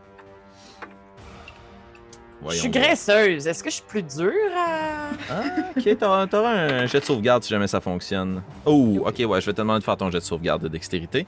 [2.50, 3.46] Je suis graisseuse.
[3.46, 5.10] Est-ce que je suis plus dure à.
[5.30, 5.42] Ah,
[5.76, 8.42] ok, t'auras un jet de sauvegarde si jamais ça fonctionne.
[8.64, 11.26] Oh, ok, ouais, je vais te demander de faire ton jet de sauvegarde de dextérité.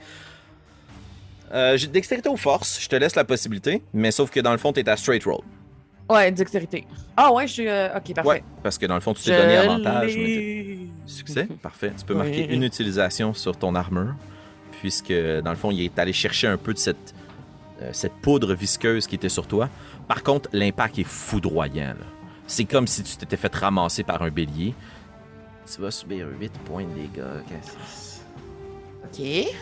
[1.53, 4.73] Euh, dextérité ou force, je te laisse la possibilité, mais sauf que dans le fond,
[4.73, 5.43] t'es à straight roll.
[6.11, 6.87] Ouais, dextérité.
[7.17, 7.69] Ah ouais, je suis.
[7.69, 8.29] euh, Ok, parfait.
[8.29, 10.17] Ouais, parce que dans le fond, tu t'es donné avantage.
[10.17, 10.77] mais.
[11.07, 11.93] Succès, parfait.
[11.99, 12.19] Tu peux Oui.
[12.21, 14.15] marquer une utilisation sur ton armure,
[14.81, 17.15] puisque dans le fond, il est allé chercher un peu de cette,
[17.83, 19.69] euh, cette poudre visqueuse qui était sur toi.
[20.09, 21.89] Par contre, l'impact est foudroyant.
[21.99, 22.07] là.
[22.47, 24.75] C'est comme si tu t'étais fait ramasser par un bélier.
[25.73, 28.23] Tu vas subir 8 points de dégâts, Cassis.
[29.05, 29.55] Ok.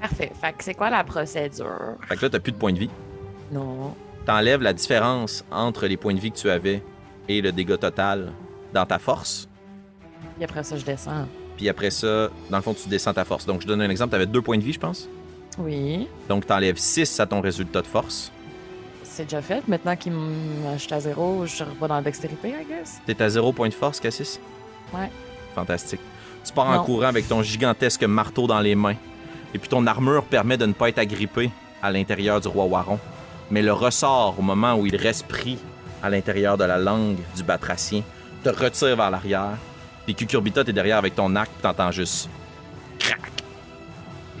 [0.00, 0.32] Parfait.
[0.40, 1.96] Fait que c'est quoi la procédure?
[2.08, 2.90] Fait que là, t'as plus de points de vie.
[3.52, 3.94] Non.
[4.24, 6.82] T'enlèves la différence entre les points de vie que tu avais
[7.28, 8.32] et le dégât total
[8.72, 9.48] dans ta force.
[10.36, 11.26] Puis après ça, je descends.
[11.56, 13.46] Puis après ça, dans le fond, tu descends ta force.
[13.46, 14.12] Donc, je donne un exemple.
[14.12, 15.08] T'avais 2 points de vie, je pense.
[15.58, 16.08] Oui.
[16.28, 18.30] Donc, t'enlèves 6 à ton résultat de force.
[19.02, 19.66] C'est déjà fait.
[19.68, 20.12] Maintenant qu'il
[20.74, 23.00] je suis à zéro, je revois dans la dextérité, I guess.
[23.04, 24.40] T'es à 0 point de force, Cassis?
[24.94, 25.10] Ouais.
[25.54, 26.00] Fantastique.
[26.44, 28.96] Tu pars en courant avec ton gigantesque marteau dans les mains.
[29.52, 31.50] Et puis ton armure permet de ne pas être agrippé
[31.82, 32.98] à l'intérieur du roi Waron.
[33.52, 35.58] Mais le ressort, au moment où il reste pris
[36.02, 38.02] à l'intérieur de la langue du batracien,
[38.42, 39.58] te retire vers l'arrière.
[40.06, 42.30] Puis Cucurbita, t'es derrière avec ton arc, t'entends juste
[42.98, 43.30] crac.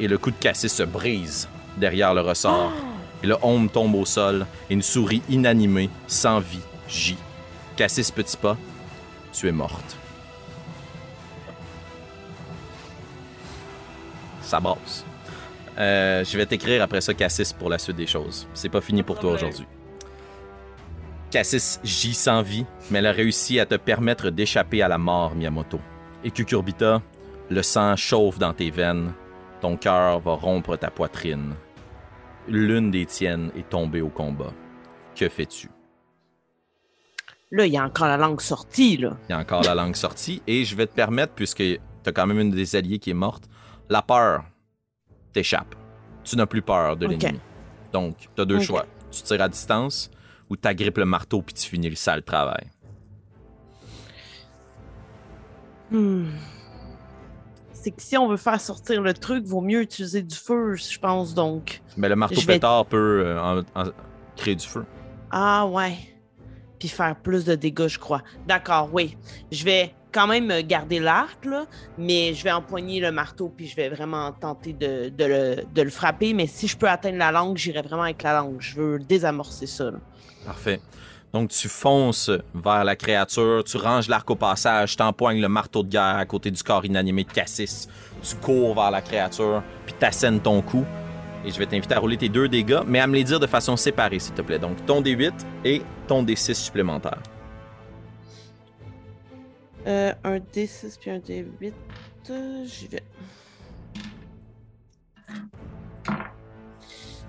[0.00, 1.46] Et le coup de cassis se brise
[1.76, 2.72] derrière le ressort.
[3.22, 7.18] Et le homme tombe au sol et une souris inanimée, sans vie, gît.
[7.76, 8.56] Cassis petit pas,
[9.30, 9.94] tu es morte.
[14.40, 15.04] Ça brasse.
[15.78, 18.46] Euh, je vais t'écrire après ça, Cassis, pour la suite des choses.
[18.54, 19.66] C'est pas fini pour toi aujourd'hui.
[21.30, 25.34] Cassis gît sans vie, mais elle a réussi à te permettre d'échapper à la mort,
[25.34, 25.80] Miyamoto.
[26.24, 27.00] Et Cucurbita,
[27.48, 29.12] le sang chauffe dans tes veines,
[29.60, 31.54] ton cœur va rompre ta poitrine.
[32.48, 34.52] L'une des tiennes est tombée au combat.
[35.14, 35.70] Que fais-tu?
[37.50, 39.16] Là, il y a encore la langue sortie, là.
[39.28, 42.12] Il y a encore la langue sortie et je vais te permettre, puisque tu as
[42.12, 43.44] quand même une des alliés qui est morte,
[43.88, 44.44] la peur
[45.32, 45.74] t'échappe.
[46.24, 47.40] Tu n'as plus peur de l'ennemi.
[47.92, 48.86] Donc, tu as deux choix.
[49.10, 50.10] Tu tires à distance
[50.48, 52.66] ou tu agrippes le marteau puis tu finis le sale travail.
[55.90, 56.30] Hmm.
[57.72, 60.98] C'est que si on veut faire sortir le truc, vaut mieux utiliser du feu, je
[60.98, 61.82] pense donc.
[61.96, 63.90] Mais le marteau Je vais- pétard peut euh, en- en-
[64.36, 64.84] créer du feu.
[65.30, 65.96] Ah ouais.
[66.78, 68.22] Puis faire plus de dégâts, je crois.
[68.46, 69.16] D'accord, oui.
[69.50, 71.48] Je vais quand même euh, garder l'arc,
[71.98, 76.34] mais je vais empoigner le marteau, puis je vais vraiment tenter de, le, frapper.
[76.34, 78.56] Mais si je peux atteindre la langue, j'irai vraiment avec la langue.
[78.60, 79.90] Je veux désamorcer ça.
[80.44, 80.80] Parfait.
[81.32, 85.88] Donc, tu fonces vers la créature, tu ranges l'arc au passage, t'empoignes le marteau de
[85.88, 87.88] guerre à côté du corps inanimé de Cassis.
[88.22, 90.84] Tu cours vers la créature, puis t'assènes ton coup.
[91.44, 93.46] Et je vais t'inviter à rouler tes deux dégâts, mais à me les dire de
[93.46, 94.58] façon séparée, s'il te plaît.
[94.58, 95.32] Donc, ton D8
[95.64, 97.18] et ton D6 supplémentaire.
[99.86, 101.72] Euh, un D6 puis un D8.
[102.30, 103.02] euh, J'y vais.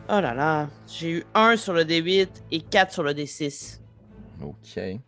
[0.09, 0.69] Oh là là.
[0.87, 3.79] J'ai eu 1 sur le D8 et 4 sur le D6.
[4.41, 4.99] OK.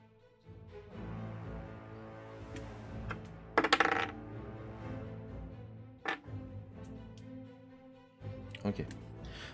[8.65, 8.85] OK.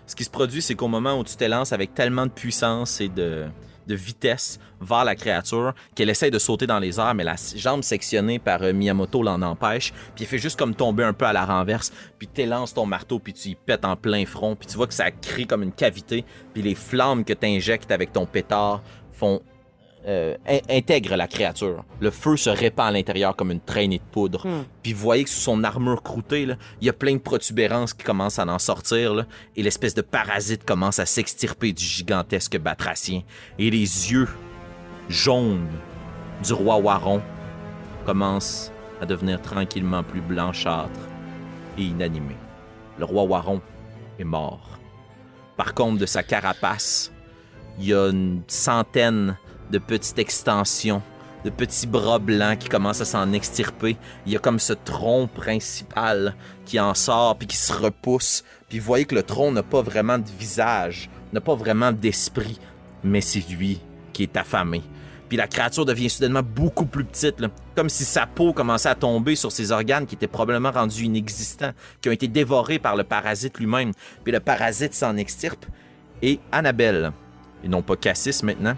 [0.06, 3.08] Ce qui se produit, c'est qu'au moment où tu t'élances avec tellement de puissance et
[3.08, 3.46] de,
[3.86, 7.82] de vitesse vers la créature qu'elle essaie de sauter dans les airs, mais la jambe
[7.82, 11.32] sectionnée par euh, Miyamoto l'en empêche, puis il fait juste comme tomber un peu à
[11.32, 14.76] la renverse, puis t'élances ton marteau, puis tu y pètes en plein front, puis tu
[14.76, 18.26] vois que ça crée comme une cavité, puis les flammes que tu injectes avec ton
[18.26, 19.42] pétard font
[20.06, 21.84] euh, in- intègre la créature.
[22.00, 24.46] Le feu se répand à l'intérieur comme une traînée de poudre.
[24.46, 24.64] Hmm.
[24.82, 28.04] Puis vous voyez que sous son armure croûtée, il y a plein de protubérances qui
[28.04, 29.14] commencent à en sortir.
[29.14, 29.26] là,
[29.56, 33.22] et l'espèce de parasite commence à s'extirper du gigantesque batracien.
[33.58, 33.78] Et les
[34.12, 34.28] yeux
[35.08, 35.68] jaunes
[36.44, 37.22] du roi Waron
[38.04, 41.08] commencent à devenir tranquillement plus blanchâtres
[41.78, 42.36] et inanimés.
[42.98, 43.60] Le roi Waron
[44.18, 44.78] est mort.
[45.56, 47.12] Par contre, de sa carapace,
[47.78, 49.36] il y a une centaine
[49.72, 51.02] de petites extensions,
[51.44, 53.96] de petits bras blancs qui commencent à s'en extirper.
[54.26, 58.44] Il y a comme ce tronc principal qui en sort puis qui se repousse.
[58.68, 62.60] Puis vous voyez que le tronc n'a pas vraiment de visage, n'a pas vraiment d'esprit,
[63.02, 63.80] mais c'est lui
[64.12, 64.82] qui est affamé.
[65.28, 67.36] Puis la créature devient soudainement beaucoup plus petite,
[67.74, 71.72] comme si sa peau commençait à tomber sur ses organes qui étaient probablement rendus inexistants,
[72.02, 73.92] qui ont été dévorés par le parasite lui-même.
[74.24, 75.64] Puis le parasite s'en extirpe.
[76.20, 77.12] Et Annabelle,
[77.64, 78.76] et non pas Cassis maintenant,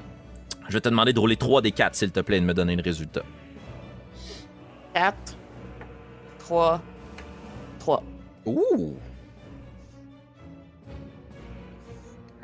[0.68, 2.54] je vais te demander de rouler 3 des 4, s'il te plaît, et de me
[2.54, 3.22] donner le résultat.
[4.94, 5.16] 4,
[6.38, 6.82] 3,
[7.78, 8.02] 3.
[8.46, 8.94] Ouh!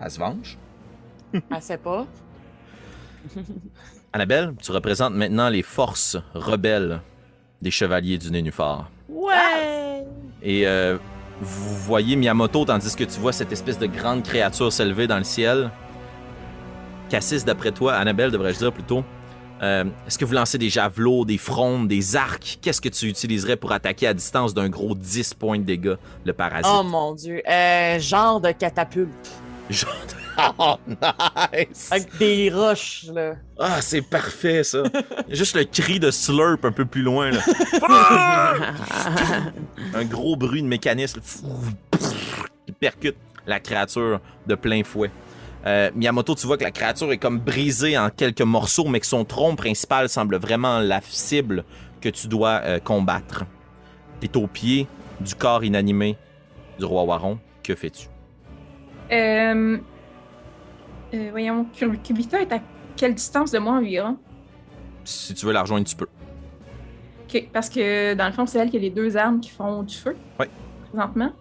[0.01, 0.59] Elle se venge?
[1.33, 2.07] Elle sait pas.
[4.13, 7.01] Annabelle, tu représentes maintenant les forces rebelles
[7.61, 8.91] des chevaliers du Nénuphar.
[9.09, 10.07] Ouais!
[10.43, 10.97] Et euh,
[11.41, 15.25] vous voyez Miyamoto tandis que tu vois cette espèce de grande créature s'élever dans le
[15.25, 15.71] ciel.
[17.11, 19.05] Cassis, d'après toi, Annabelle devrais-je dire plutôt,
[19.63, 22.59] euh, est-ce que vous lancez des javelots, des frondes, des arcs?
[22.63, 26.33] Qu'est-ce que tu utiliserais pour attaquer à distance d'un gros 10 points de dégâts, le
[26.33, 26.71] parasite?
[26.73, 27.43] Oh mon dieu.
[27.49, 29.11] Euh, genre de catapulte.
[29.69, 30.21] Genre de-
[30.59, 30.77] Oh,
[31.53, 31.89] nice!
[31.93, 33.35] Avec des roches, là.
[33.59, 34.85] Ah, c'est parfait, ça!
[35.29, 37.41] Juste le cri de slurp un peu plus loin, là.
[39.95, 41.21] Un gros bruit de mécanisme
[42.65, 45.11] qui percute la créature de plein fouet.
[45.67, 49.07] Euh, Miyamoto, tu vois que la créature est comme brisée en quelques morceaux, mais que
[49.07, 51.65] son tronc principal semble vraiment la cible
[52.01, 53.45] que tu dois euh, combattre.
[54.21, 54.87] T'es au pied
[55.21, 56.17] du corps inanimé
[56.79, 57.39] du roi Waron.
[57.63, 58.09] Que fais-tu?
[59.13, 59.77] Euh,
[61.13, 62.61] euh, voyons, Cub- Cubita est à
[62.97, 64.17] quelle distance de moi environ?
[65.05, 66.07] Si tu veux la rejoindre, tu peux.
[67.29, 69.83] Ok, parce que dans le fond, c'est elle qui a les deux armes qui font
[69.83, 70.17] du feu.
[70.39, 70.49] Ouais.
[70.91, 71.33] Présentement.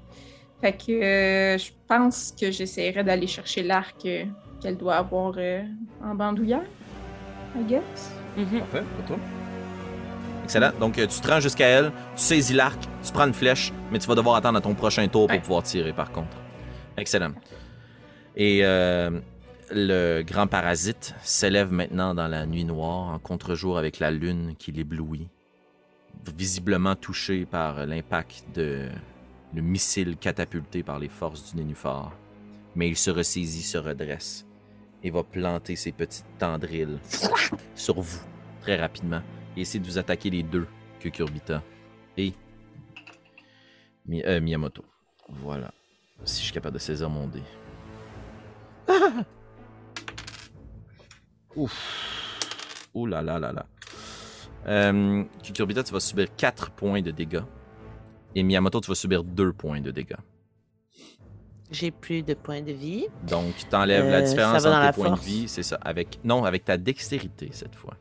[0.61, 4.25] Fait que euh, je pense que j'essaierai d'aller chercher l'arc euh,
[4.61, 5.63] qu'elle doit avoir euh,
[6.03, 6.63] en bandoulière.
[7.57, 8.11] I guess.
[8.37, 8.59] Mhm.
[8.59, 9.17] Parfait, pour toi.
[10.43, 10.71] Excellent.
[10.79, 14.07] Donc, tu te rends jusqu'à elle, tu saisis l'arc, tu prends une flèche, mais tu
[14.07, 15.41] vas devoir attendre à ton prochain tour pour Ouais.
[15.41, 16.35] pouvoir tirer, par contre.
[16.97, 17.31] Excellent.
[18.35, 19.11] Et euh,
[19.71, 24.71] le grand parasite s'élève maintenant dans la nuit noire, en contre-jour avec la lune qui
[24.71, 25.27] l'éblouit,
[26.35, 28.87] visiblement touché par l'impact de
[29.53, 32.13] le missile catapulté par les forces du nénuphar.
[32.75, 34.45] Mais il se ressaisit, se redresse
[35.03, 36.99] et va planter ses petites tendrilles
[37.75, 38.21] sur vous
[38.61, 39.21] très rapidement
[39.55, 40.67] et essayer de vous attaquer les deux,
[40.99, 41.63] Kukurbita
[42.17, 42.33] et
[44.11, 44.83] euh, Miyamoto.
[45.29, 45.71] Voilà.
[46.25, 47.41] Si je suis capable de saisir mon dé.
[51.55, 52.89] Ouf.
[52.93, 53.65] Ouh là là là là.
[54.67, 57.43] Euh, Kukurbita, tu vas subir 4 points de dégâts.
[58.35, 60.15] Et Miyamoto, tu vas subir 2 points de dégâts.
[61.71, 63.05] J'ai plus de points de vie.
[63.27, 65.21] Donc, tu enlèves Euh, la ça différence entre tes points force.
[65.21, 65.77] de vie, c'est ça.
[65.81, 67.95] Avec, non, avec ta dextérité cette fois.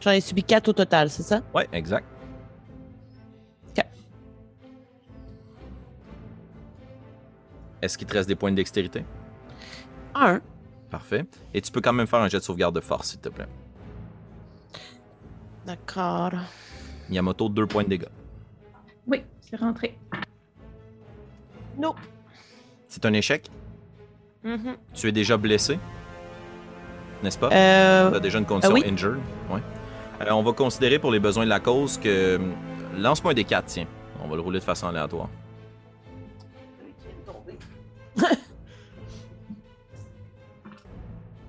[0.00, 1.42] J'en ai subi 4 au total, c'est ça?
[1.54, 2.06] Ouais, exact.
[3.76, 3.84] Ok.
[7.82, 9.04] Est-ce qu'il te reste des points de dextérité?
[10.14, 10.40] Un.
[10.90, 11.24] Parfait.
[11.54, 13.46] Et tu peux quand même faire un jet de sauvegarde de force, s'il te plaît.
[15.66, 16.32] D'accord.
[17.08, 18.08] Miyamoto, 2 points de dégâts.
[19.06, 19.96] Oui, c'est rentré.
[21.78, 21.94] Non.
[22.88, 23.50] C'est un échec.
[24.44, 24.76] Mhm.
[24.94, 25.78] Tu es déjà blessé.
[27.22, 27.50] N'est-ce pas?
[27.52, 28.84] Euh, Tu as déjà une condition oui.
[28.86, 29.18] injured.
[29.50, 29.60] Ouais.
[30.22, 32.08] Euh, on va considérer pour les besoins de la cause que.
[32.08, 32.38] euh,
[32.96, 33.86] Lance-moi un des 4, tiens.
[34.22, 35.28] On va le rouler de façon aléatoire.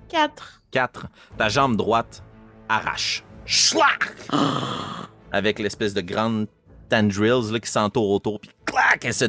[0.08, 0.62] Quatre.
[0.70, 1.06] 4.
[1.36, 2.22] Ta jambe droite
[2.68, 3.24] arrache.
[3.44, 4.14] Schlac!
[5.32, 6.46] Avec l'espèce de grande
[6.88, 9.26] tendrils là, qui s'entoure autour, puis clac, elle se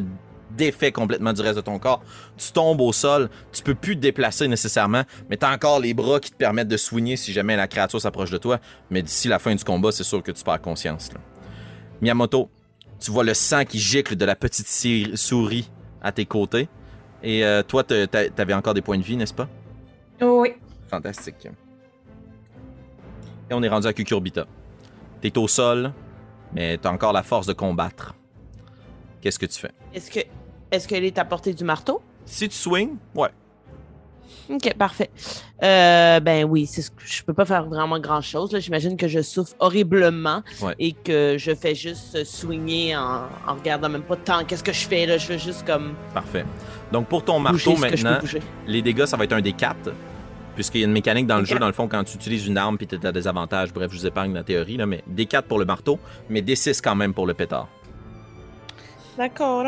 [0.58, 2.02] défait complètement du reste de ton corps.
[2.38, 5.94] Tu tombes au sol, tu peux plus te déplacer nécessairement, mais tu as encore les
[5.94, 8.60] bras qui te permettent de soigner si jamais la créature s'approche de toi.
[8.90, 11.14] Mais d'ici la fin du combat, c'est sûr que tu perds conscience.
[11.14, 11.20] là.
[12.02, 12.50] Miyamoto,
[13.00, 14.68] tu vois le sang qui gicle de la petite
[15.16, 15.70] souris
[16.02, 16.68] à tes côtés.
[17.24, 19.48] Et euh, toi, t'avais encore des points de vie, n'est-ce pas?
[20.22, 20.54] Oui.
[20.90, 21.48] Fantastique.
[23.50, 24.46] Et on est rendu à Kukurbita.
[25.22, 25.94] T'es au sol,
[26.54, 28.16] mais t'as encore la force de combattre.
[29.22, 29.72] Qu'est-ce que tu fais?
[29.94, 30.20] Est-ce que
[30.72, 32.02] est-ce qu'elle est à portée du marteau?
[32.26, 33.30] Si tu swings, ouais.
[34.50, 35.10] Ok, parfait.
[35.62, 38.58] Euh, ben oui, c'est ce que je peux pas faire vraiment grand chose.
[38.60, 40.74] J'imagine que je souffre horriblement Ouais.
[40.80, 44.88] et que je fais juste swinguer en, en regardant même pas tant qu'est-ce que je
[44.88, 45.18] fais là.
[45.18, 46.46] Je veux juste comme Parfait.
[46.92, 48.20] Donc pour ton marteau maintenant,
[48.68, 49.76] les dégâts, ça va être un des 4.
[50.56, 52.58] Puisqu'il y a une mécanique dans le jeu, dans le fond, quand tu utilises une
[52.58, 53.74] arme puis t'as des avantages.
[53.74, 56.00] Bref, je vous épargne la théorie, là, mais des 4 pour le marteau,
[56.30, 57.68] mais des 6 quand même pour le pétard.
[59.18, 59.68] D'accord.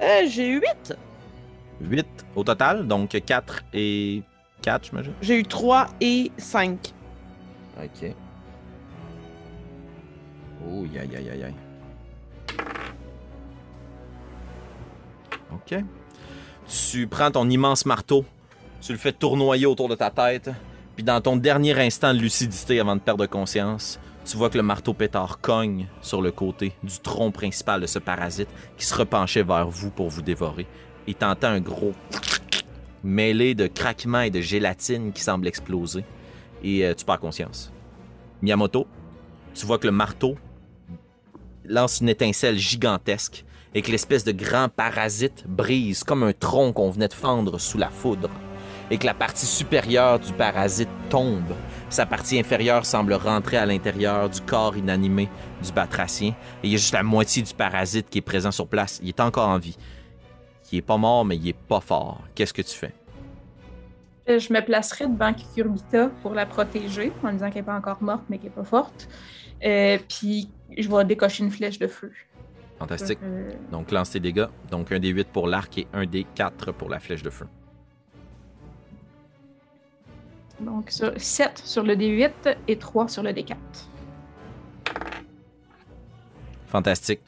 [0.00, 0.94] Euh, j'ai eu 8.
[1.80, 4.22] 8 au total, donc 4 et
[4.62, 5.12] 4, j'imagine?
[5.20, 6.92] J'ai eu 3 et 5.
[7.78, 8.14] Ok.
[10.68, 11.54] Oh, aïe, aïe, aïe, aïe.
[15.52, 15.84] Ok.
[16.66, 18.24] Tu prends ton immense marteau,
[18.80, 20.50] tu le fais tournoyer autour de ta tête,
[20.94, 24.62] puis dans ton dernier instant de lucidité avant de perdre conscience, tu vois que le
[24.62, 28.48] marteau pétard cogne sur le côté du tronc principal de ce parasite
[28.78, 30.66] qui se repenchait vers vous pour vous dévorer.
[31.06, 31.92] Et t'entends un gros
[33.02, 36.04] mêlé de craquements et de gélatine qui semble exploser.
[36.62, 37.72] Et euh, tu perds conscience.
[38.40, 38.86] Miyamoto,
[39.54, 40.36] tu vois que le marteau
[41.64, 43.44] lance une étincelle gigantesque
[43.74, 47.78] et que l'espèce de grand parasite brise comme un tronc qu'on venait de fendre sous
[47.78, 48.30] la foudre
[48.90, 51.54] et que la partie supérieure du parasite tombe.
[51.88, 55.28] Sa partie inférieure semble rentrer à l'intérieur du corps inanimé
[55.62, 56.28] du batracien
[56.62, 59.00] et il y a juste la moitié du parasite qui est présent sur place.
[59.02, 59.76] Il est encore en vie.
[60.72, 62.22] Il est pas mort, mais il est pas fort.
[62.34, 62.94] Qu'est-ce que tu fais?
[64.28, 68.02] Euh, Je me placerai devant Kukurbita pour la protéger, en disant qu'elle n'est pas encore
[68.02, 69.06] morte, mais qu'elle n'est pas forte.
[69.64, 72.10] Euh, puis je vais décocher une flèche de feu.
[72.82, 73.20] Fantastique.
[73.22, 74.46] Euh, Donc lance tes dégâts.
[74.70, 77.46] Donc un des 8 pour l'arc et un des 4 pour la flèche de feu.
[80.60, 83.56] donc sur, 7 sur le D8 et 3 sur le D4.
[86.66, 87.20] Fantastique.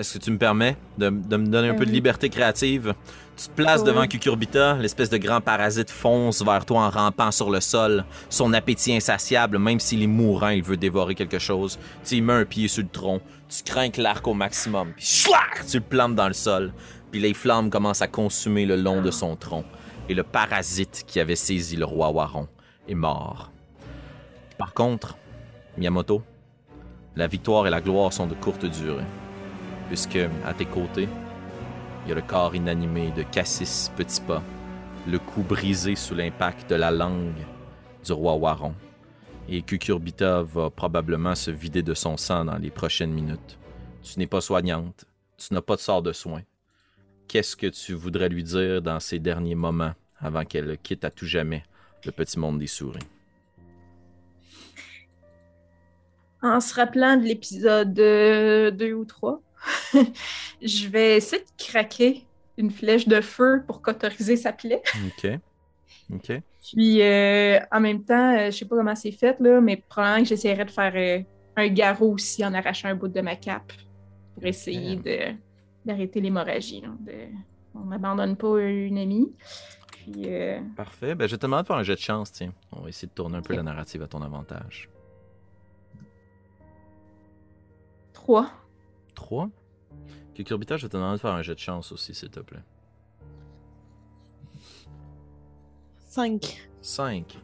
[0.00, 2.94] Est-ce que tu me permets de, de me donner un peu de liberté créative?
[3.36, 3.88] Tu te places Oui.
[3.88, 8.06] devant Cucurbita, l'espèce de grand parasite fonce vers toi en rampant sur le sol.
[8.30, 11.78] Son appétit insatiable, même s'il est mourant, il veut dévorer quelque chose.
[12.02, 13.20] Tu y mets un pied sur le tronc,
[13.50, 16.72] tu crains l'arc au maximum, puis schlac, tu le plantes dans le sol.
[17.10, 19.66] Puis les flammes commencent à consumer le long de son tronc.
[20.08, 22.48] Et le parasite qui avait saisi le roi Waron
[22.88, 23.52] est mort.
[24.56, 25.18] Par contre,
[25.76, 26.22] Miyamoto,
[27.16, 29.04] la victoire et la gloire sont de courte durée
[29.90, 31.08] puisque à tes côtés,
[32.04, 34.40] il y a le corps inanimé de Cassis Petit Pas,
[35.08, 37.44] le cou brisé sous l'impact de la langue
[38.04, 38.72] du roi Waron.
[39.48, 43.58] Et Cucurbita va probablement se vider de son sang dans les prochaines minutes.
[44.04, 46.42] Tu n'es pas soignante, tu n'as pas de sort de soin.
[47.26, 51.26] Qu'est-ce que tu voudrais lui dire dans ces derniers moments avant qu'elle quitte à tout
[51.26, 51.64] jamais
[52.04, 53.00] le petit monde des souris?
[56.42, 59.42] En se rappelant de l'épisode 2 ou 3,
[60.62, 62.24] je vais essayer de craquer
[62.56, 64.82] une flèche de feu pour cauteriser sa plaie.
[65.06, 65.30] OK.
[66.12, 66.42] OK.
[66.62, 70.22] Puis euh, en même temps, euh, je sais pas comment c'est fait, là, mais probablement
[70.22, 71.22] que j'essaierais de faire euh,
[71.56, 73.72] un garrot aussi en arrachant un bout de ma cape
[74.34, 75.00] pour essayer
[75.84, 76.82] d'arrêter l'hémorragie.
[77.74, 79.32] On n'abandonne pas une amie.
[79.92, 81.14] Puis euh, Parfait.
[81.14, 82.52] Ben, je te demande de faire un jet de chance, tiens.
[82.72, 84.88] On va essayer de tourner un peu la narrative à ton avantage.
[88.12, 88.50] 3.
[89.14, 89.50] 3.
[90.34, 92.62] Cucurbita, je vais te demander de faire un jet de chance aussi, s'il te plaît.
[96.08, 96.68] 5.
[96.82, 97.38] 5.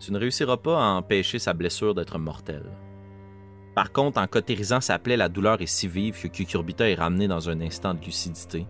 [0.00, 2.70] Tu ne réussiras pas à empêcher sa blessure d'être mortelle.
[3.74, 7.28] Par contre, en cautérisant sa plaie, la douleur est si vive que Cucurbita est ramené
[7.28, 8.66] dans un instant de lucidité.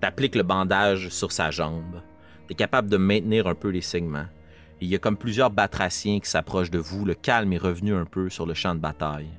[0.00, 2.02] T'appliques le bandage sur sa jambe.
[2.46, 4.26] T'es capable de maintenir un peu les segments.
[4.80, 7.04] Il y a comme plusieurs batraciens qui s'approchent de vous.
[7.04, 9.30] Le calme est revenu un peu sur le champ de bataille.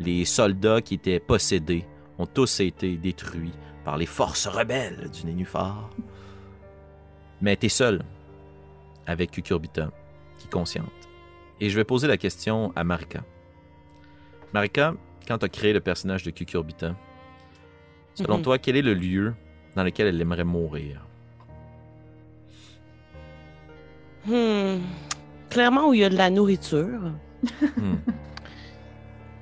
[0.00, 1.86] Les soldats qui étaient possédés
[2.18, 3.52] ont tous été détruits
[3.84, 5.90] par les forces rebelles du Nénuphar.
[7.40, 8.02] Mais t'es seul
[9.06, 9.90] avec Cucurbita,
[10.38, 10.88] qui est consciente.
[11.60, 13.22] Et je vais poser la question à Marika.
[14.52, 14.94] Marika,
[15.28, 16.94] quand tu as créé le personnage de Cucurbita,
[18.14, 18.42] selon Mhm.
[18.42, 19.34] toi, quel est le lieu
[19.76, 21.04] dans lequel elle aimerait mourir?
[24.26, 24.78] Hmm.
[25.50, 27.00] Clairement, où il y a de la nourriture.
[27.76, 27.96] Hmm.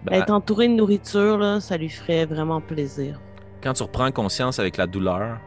[0.04, 3.20] Ben, Être entouré de nourriture, là, ça lui ferait vraiment plaisir.
[3.62, 5.38] quand tu reprends conscience avec la douleur,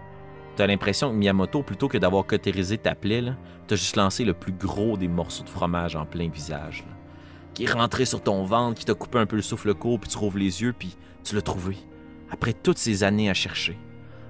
[0.55, 3.21] tu as l'impression que Miyamoto, plutôt que d'avoir cautérisé ta plaie,
[3.67, 6.85] t'as juste lancé le plus gros des morceaux de fromage en plein visage.
[6.87, 6.93] là,
[7.53, 10.09] qui est rentré sur ton ventre, qui t'a coupé un peu le souffle court, puis
[10.09, 11.77] tu rouvres les yeux, puis tu l'as trouvé.
[12.31, 13.77] Après toutes ces années à chercher.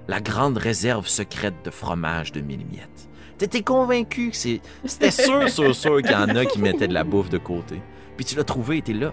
[0.08, 3.08] La grande réserve secrète de fromage de mille miettes.
[3.38, 6.94] T'étais convaincu que c'est- c'était sûr, sûr, sûr qu'il y en a qui mettaient de
[6.94, 7.80] la bouffe de côté.
[8.16, 9.12] Puis tu l'as trouvé et t'es là.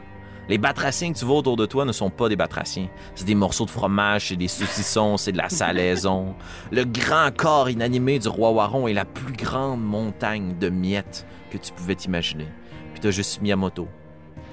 [0.50, 2.90] Les batraciens que tu vois autour de toi ne sont pas des batraciens.
[3.16, 6.36] C'est des morceaux de fromage, c'est des saucissons, c'est de la salaison.
[6.72, 11.58] Le grand corps inanimé du roi Waron est la plus grande montagne de miettes que
[11.58, 12.48] tu pouvais t'imaginer.
[12.92, 13.88] Puis t'as juste Miyamoto,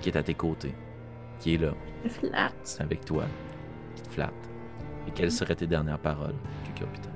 [0.00, 0.74] qui est à tes côtés,
[1.40, 1.72] qui est là,
[2.08, 2.52] Flat.
[2.78, 3.24] avec toi,
[3.96, 4.32] qui te flatte.
[5.08, 6.36] Et quelles seraient tes dernières paroles,
[6.66, 7.09] Cucurbita?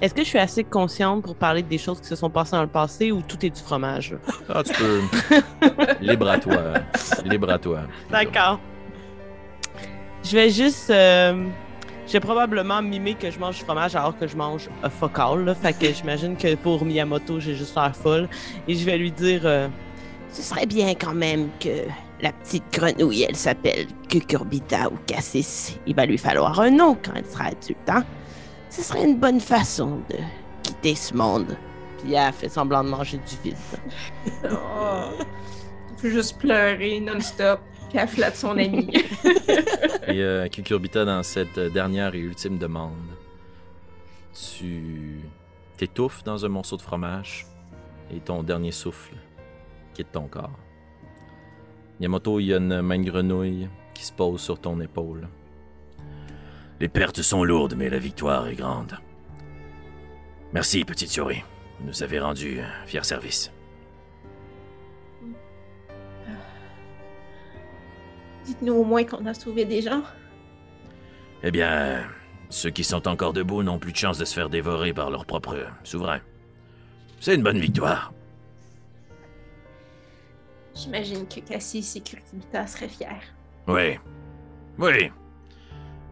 [0.00, 2.62] Est-ce que je suis assez consciente pour parler des choses qui se sont passées dans
[2.62, 4.16] le passé ou tout est du fromage?
[4.48, 5.00] Ah, tu peux.
[6.00, 6.58] Libre à toi.
[7.24, 7.80] Libre à toi.
[8.10, 8.60] D'accord.
[10.22, 10.90] Je vais juste.
[10.90, 11.46] euh,
[12.06, 15.54] je vais probablement mimer que je mange du fromage alors que je mange un là.
[15.54, 18.28] Fait que j'imagine que pour Miyamoto, j'ai juste l'air folle.
[18.68, 19.68] Et je vais lui dire euh,
[20.30, 21.86] Ce serait bien quand même que
[22.20, 25.78] la petite grenouille, elle s'appelle Cucurbita ou Cassis.
[25.86, 28.04] Il va lui falloir un nom quand elle sera adulte, hein?
[28.74, 30.16] Ce serait une bonne façon de
[30.64, 31.56] quitter ce monde.
[31.98, 33.56] Puis elle fait semblant de manger du vide.
[34.50, 35.10] Oh.
[35.96, 37.60] Faut juste pleurer non-stop.
[37.88, 38.90] Puis elle flatte son ami.
[40.08, 42.92] Et euh, Cucurbita, dans cette dernière et ultime demande,
[44.32, 45.20] tu
[45.76, 47.46] t'étouffes dans un morceau de fromage
[48.10, 49.14] et ton dernier souffle
[49.94, 50.58] quitte ton corps.
[52.00, 55.28] Yamato, il y a une main de grenouille qui se pose sur ton épaule.
[56.80, 58.98] Les pertes sont lourdes, mais la victoire est grande.
[60.52, 61.42] Merci, petite Yori.
[61.80, 63.50] Vous nous avez rendu un fier service.
[68.44, 70.02] Dites-nous au moins qu'on a sauvé des gens.
[71.42, 72.04] Eh bien,
[72.50, 75.24] ceux qui sont encore debout n'ont plus de chance de se faire dévorer par leur
[75.24, 76.20] propre souverain.
[77.20, 78.12] C'est une bonne victoire.
[80.74, 83.08] J'imagine que Cassis et Cucurbita seraient fiers.
[83.66, 83.98] Oui.
[84.78, 85.10] Oui.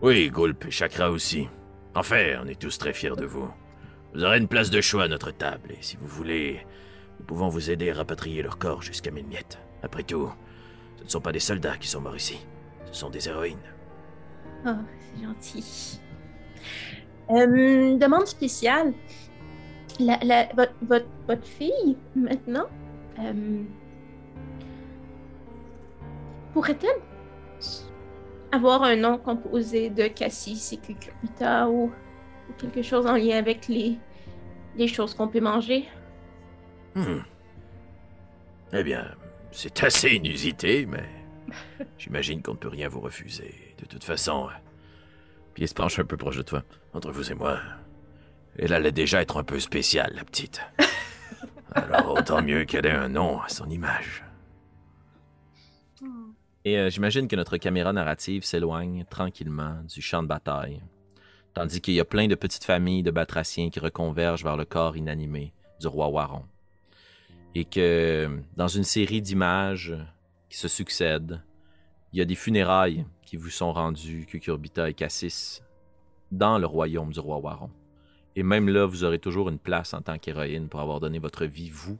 [0.02, 1.48] Oui, Gulp et Chakra aussi.
[1.94, 3.48] En fait, on est tous très fiers de vous.
[4.12, 6.66] Vous aurez une place de choix à notre table, et si vous voulez,
[7.20, 9.60] nous pouvons vous aider à rapatrier leur corps jusqu'à Milmiette.
[9.80, 10.28] Après tout,
[10.96, 12.44] ce ne sont pas des soldats qui sont morts ici.
[12.86, 13.56] Ce sont des héroïnes.
[14.66, 16.00] Oh, c'est gentil.
[17.30, 18.92] Euh, demande spéciale.
[20.00, 22.66] Votre fille, maintenant,
[23.20, 23.62] euh,
[26.52, 27.00] pourrait-elle
[28.52, 31.86] avoir un nom composé de Cassis et Cucurbita ou,
[32.48, 33.98] ou quelque chose en lien avec les,
[34.76, 35.88] les choses qu'on peut manger?
[36.94, 37.20] Hmm.
[38.74, 39.06] Eh bien,
[39.50, 41.08] c'est assez inusité, mais
[41.98, 43.74] j'imagine qu'on ne peut rien vous refuser.
[43.78, 44.48] De toute façon,
[45.54, 46.62] Puis il se penche un peu proche de toi.
[46.94, 47.58] entre vous et moi,
[48.58, 50.60] elle allait déjà être un peu spéciale, la petite.
[51.74, 54.24] Alors autant mieux qu'elle ait un nom à son image.
[56.64, 60.80] Et euh, j'imagine que notre caméra narrative s'éloigne tranquillement du champ de bataille,
[61.54, 64.96] tandis qu'il y a plein de petites familles de batraciens qui reconvergent vers le corps
[64.96, 66.44] inanimé du roi Waron.
[67.56, 69.94] Et que dans une série d'images
[70.48, 71.42] qui se succèdent,
[72.12, 75.62] il y a des funérailles qui vous sont rendues, Cucurbita et Cassis,
[76.30, 77.70] dans le royaume du roi Waron.
[78.36, 81.44] Et même là, vous aurez toujours une place en tant qu'héroïne pour avoir donné votre
[81.44, 81.98] vie, vous,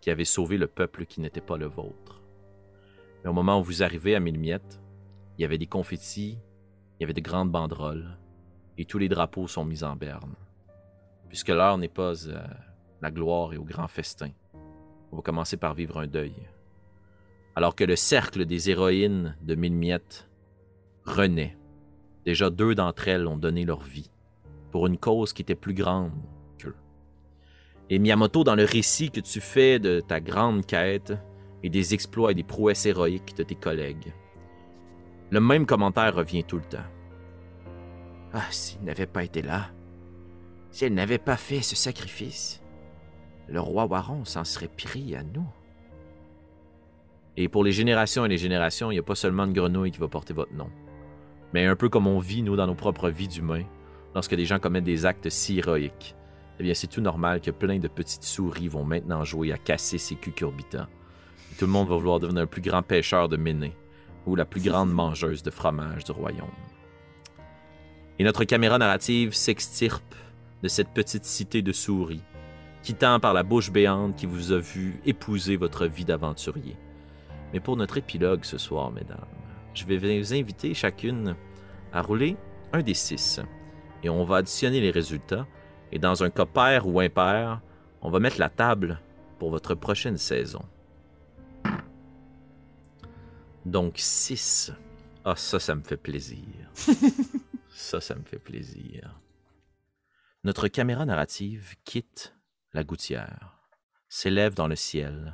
[0.00, 2.23] qui avez sauvé le peuple qui n'était pas le vôtre.
[3.24, 4.80] Mais au moment où vous arrivez à Mille-Miettes,
[5.38, 6.38] il y avait des confettis,
[6.98, 8.18] il y avait de grandes banderoles,
[8.76, 10.34] et tous les drapeaux sont mis en berne.
[11.28, 12.46] Puisque l'heure n'est pas à
[13.00, 14.30] la gloire et au grand festin.
[15.10, 16.34] On va commencer par vivre un deuil.
[17.56, 20.28] Alors que le cercle des héroïnes de Mille-Miettes
[21.04, 21.56] renaît.
[22.24, 24.10] Déjà deux d'entre elles ont donné leur vie
[24.70, 26.12] pour une cause qui était plus grande
[26.58, 26.74] qu'eux.
[27.90, 31.12] Et Miyamoto, dans le récit que tu fais de ta grande quête
[31.64, 34.12] et des exploits et des prouesses héroïques de tes collègues,
[35.30, 36.86] le même commentaire revient tout le temps.
[38.34, 39.70] Ah, s'il n'avait pas été là,
[40.70, 42.62] si elle n'avait pas fait ce sacrifice,
[43.48, 45.48] le roi Waron s'en serait pris à nous.
[47.38, 49.98] Et pour les générations et les générations, il n'y a pas seulement une grenouille qui
[49.98, 50.70] va porter votre nom.
[51.54, 53.64] Mais un peu comme on vit, nous, dans nos propres vies d'humains,
[54.14, 56.14] lorsque des gens commettent des actes si héroïques,
[56.60, 59.98] eh bien, c'est tout normal que plein de petites souris vont maintenant jouer à casser
[59.98, 60.86] ses cucurbitants.
[61.58, 63.76] Tout le monde va vouloir devenir le plus grand pêcheur de Méné
[64.26, 66.48] ou la plus grande mangeuse de fromage du royaume.
[68.18, 70.14] Et notre caméra narrative s'extirpe
[70.62, 72.22] de cette petite cité de souris,
[72.82, 76.76] quittant par la bouche béante qui vous a vu épouser votre vie d'aventurier.
[77.52, 79.26] Mais pour notre épilogue ce soir, mesdames,
[79.74, 81.36] je vais vous inviter chacune
[81.92, 82.36] à rouler
[82.72, 83.40] un des six
[84.02, 85.46] et on va additionner les résultats.
[85.90, 87.60] Et dans un cas pair ou impair,
[88.02, 89.00] on va mettre la table
[89.38, 90.62] pour votre prochaine saison.
[93.64, 94.72] Donc 6.
[95.24, 96.44] Ah, ça, ça me fait plaisir.
[97.70, 99.20] ça, ça me fait plaisir.
[100.44, 102.34] Notre caméra narrative quitte
[102.74, 103.62] la gouttière,
[104.08, 105.32] s'élève dans le ciel,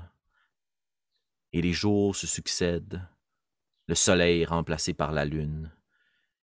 [1.52, 3.02] et les jours se succèdent,
[3.88, 5.72] le soleil remplacé par la lune,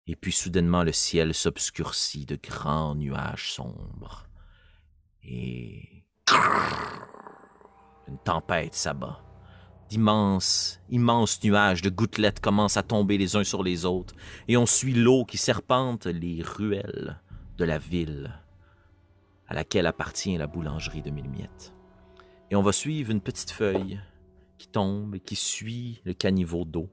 [0.07, 4.30] et puis soudainement le ciel s'obscurcit de grands nuages sombres.
[5.23, 6.05] Et
[8.07, 9.21] une tempête s'abat.
[9.90, 14.16] D'immenses, immenses nuages de gouttelettes commencent à tomber les uns sur les autres,
[14.48, 17.22] et on suit l'eau qui serpente les ruelles
[17.58, 18.34] de la ville
[19.48, 21.74] à laquelle appartient la boulangerie de Mille-Miettes.
[22.50, 24.00] Et on va suivre une petite feuille
[24.58, 26.90] qui tombe et qui suit le caniveau d'eau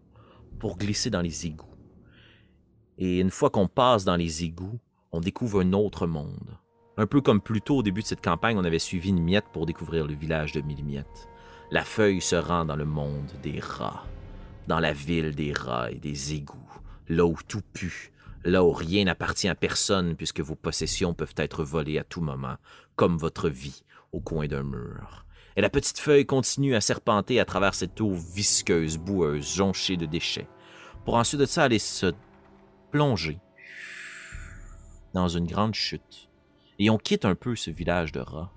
[0.59, 1.67] pour glisser dans les égouts.
[2.99, 4.79] Et une fois qu'on passe dans les égouts,
[5.13, 6.59] on découvre un autre monde.
[6.99, 9.47] Un peu comme plus tôt au début de cette campagne, on avait suivi une miette
[9.53, 11.29] pour découvrir le village de Millimiette.
[11.73, 14.05] La feuille se rend dans le monde des rats,
[14.67, 16.79] dans la ville des rats et des égouts,
[17.09, 18.13] là où tout pue,
[18.45, 22.57] là où rien n'appartient à personne puisque vos possessions peuvent être volées à tout moment,
[22.95, 25.25] comme votre vie au coin d'un mur.
[25.57, 30.05] Et la petite feuille continue à serpenter à travers cette eau visqueuse, boueuse, jonchée de
[30.05, 30.49] déchets,
[31.07, 32.13] pour ensuite de ça aller se
[32.91, 33.39] plonger
[35.15, 36.29] dans une grande chute.
[36.79, 38.53] Et on quitte un peu ce village de rats.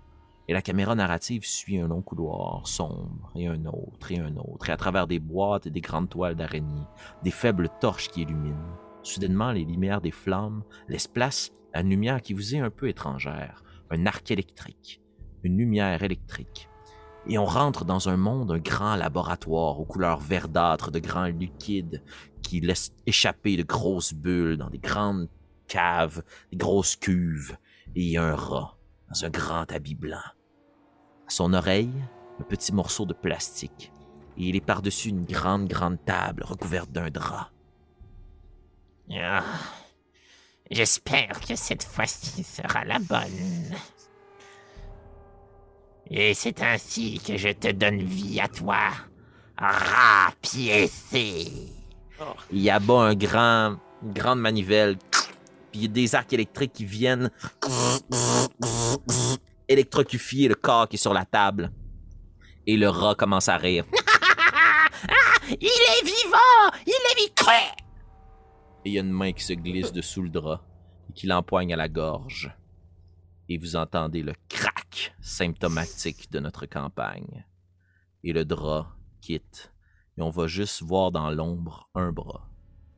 [0.48, 4.70] Et la caméra narrative suit un long couloir sombre, et un autre, et un autre,
[4.70, 6.86] et à travers des boîtes et des grandes toiles d'araignée,
[7.24, 8.78] des faibles torches qui illuminent.
[9.02, 12.88] Soudainement, les lumières des flammes laissent place à une lumière qui vous est un peu
[12.88, 15.02] étrangère, un arc électrique,
[15.44, 16.70] une lumière électrique.
[17.28, 22.04] Et on rentre dans un monde, un grand laboratoire aux couleurs verdâtres de grands liquides
[22.44, 25.28] qui laisse échapper de grosses bulles dans des grandes
[25.68, 27.58] caves, des grosses cuves,
[27.96, 28.78] et un rat
[29.10, 30.35] dans un grand habit blanc.
[31.28, 31.94] À son oreille,
[32.40, 33.92] un petit morceau de plastique,
[34.38, 37.50] et il est par-dessus une grande, grande table recouverte d'un drap.
[39.12, 39.44] Ah,
[40.70, 43.76] J'espère que cette fois-ci sera la bonne.
[46.10, 48.90] Et c'est ainsi que je te donne vie à toi,
[49.58, 50.92] rapiécé.
[52.52, 54.98] Il y a bas un grand, une grande manivelle,
[55.72, 57.30] puis il y a des arcs électriques qui viennent
[59.68, 61.72] électrocuter le corps qui est sur la table.
[62.68, 63.86] Et le rat commence à rire.
[65.50, 66.80] Il est vivant!
[66.86, 67.76] Il est vivant!
[68.84, 70.64] Et il y a une main qui se glisse dessous le drap
[71.10, 72.52] et qui l'empoigne à la gorge.
[73.50, 77.46] Et vous entendez le crack symptomatique de notre campagne.
[78.24, 79.72] Et le drap quitte.
[80.18, 82.50] Et on va juste voir dans l'ombre un bras,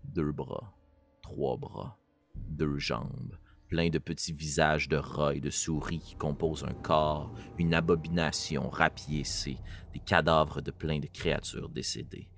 [0.03, 0.73] deux bras,
[1.21, 1.97] trois bras,
[2.35, 3.37] deux jambes,
[3.67, 8.69] plein de petits visages de rats et de souris qui composent un corps, une abomination
[8.69, 9.57] rapiécée,
[9.93, 12.29] des cadavres de plein de créatures décédées.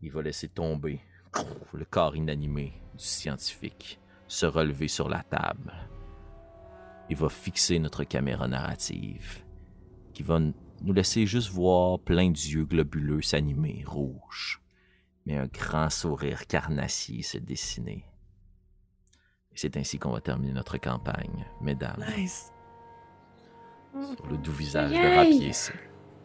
[0.00, 1.00] Il va laisser tomber
[1.72, 5.72] le corps inanimé du scientifique se relever sur la table.
[7.10, 9.44] Il va fixer notre caméra narrative,
[10.14, 14.62] qui va nous laisser juste voir plein d'yeux globuleux s'animer, rouges,
[15.26, 18.04] mais un grand sourire carnassier se dessiner.
[19.54, 22.52] Et c'est ainsi qu'on va terminer notre campagne, mesdames, Nice.
[24.16, 25.16] sur le doux visage de!
[25.16, 25.52] Rapier.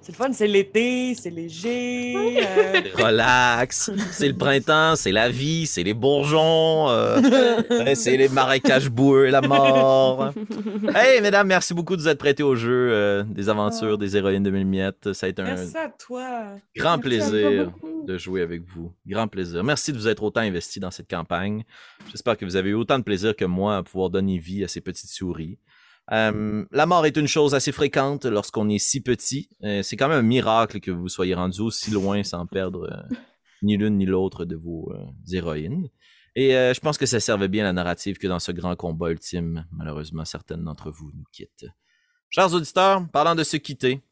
[0.08, 2.16] C'est le fun, c'est l'été, c'est léger.
[2.16, 7.20] euh, Relax, c'est le printemps, c'est la vie, c'est les bourgeons, euh,
[7.94, 10.32] c'est les marécages boueux et la mort.
[10.96, 14.44] Hey, mesdames, merci beaucoup de vous être prêtés au jeu euh, des aventures des héroïnes
[14.44, 15.12] de mille miettes.
[15.12, 16.22] Ça a été un Merci à toi.
[16.24, 17.72] grand Merci à toi plaisir
[18.06, 18.94] de jouer avec vous.
[19.06, 19.62] Grand plaisir.
[19.62, 21.66] Merci de vous être autant investi dans cette campagne.
[22.12, 24.70] J'espère que vous avez eu autant de plaisir que moi à pouvoir donner vie à
[24.70, 25.60] ces petites souris.
[26.12, 29.50] Euh, la mort est une chose assez fréquente lorsqu'on est si petit.
[29.64, 33.16] Euh, c'est quand même un miracle que vous soyez rendu aussi loin sans perdre euh,
[33.62, 34.94] ni l'une ni l'autre de vos
[35.32, 35.90] héroïnes.
[36.36, 39.66] Et je pense que ça servait bien la narrative que dans ce grand combat ultime,
[39.72, 41.66] malheureusement, certaines d'entre vous nous quittent.
[42.30, 44.04] Chers auditeurs, parlant de se quitter,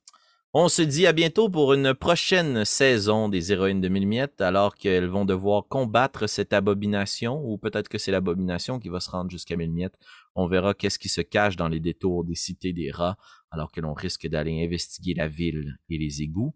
[0.57, 4.75] on se dit à bientôt pour une prochaine saison des héroïnes de mille miettes, alors
[4.75, 9.29] qu'elles vont devoir combattre cette abomination, ou peut-être que c'est l'abomination qui va se rendre
[9.29, 9.99] jusqu'à mille miettes.
[10.35, 13.17] On verra qu'est-ce qui se cache dans les détours des cités des rats,
[13.51, 16.55] alors que l'on risque d'aller investiguer la ville et les égouts.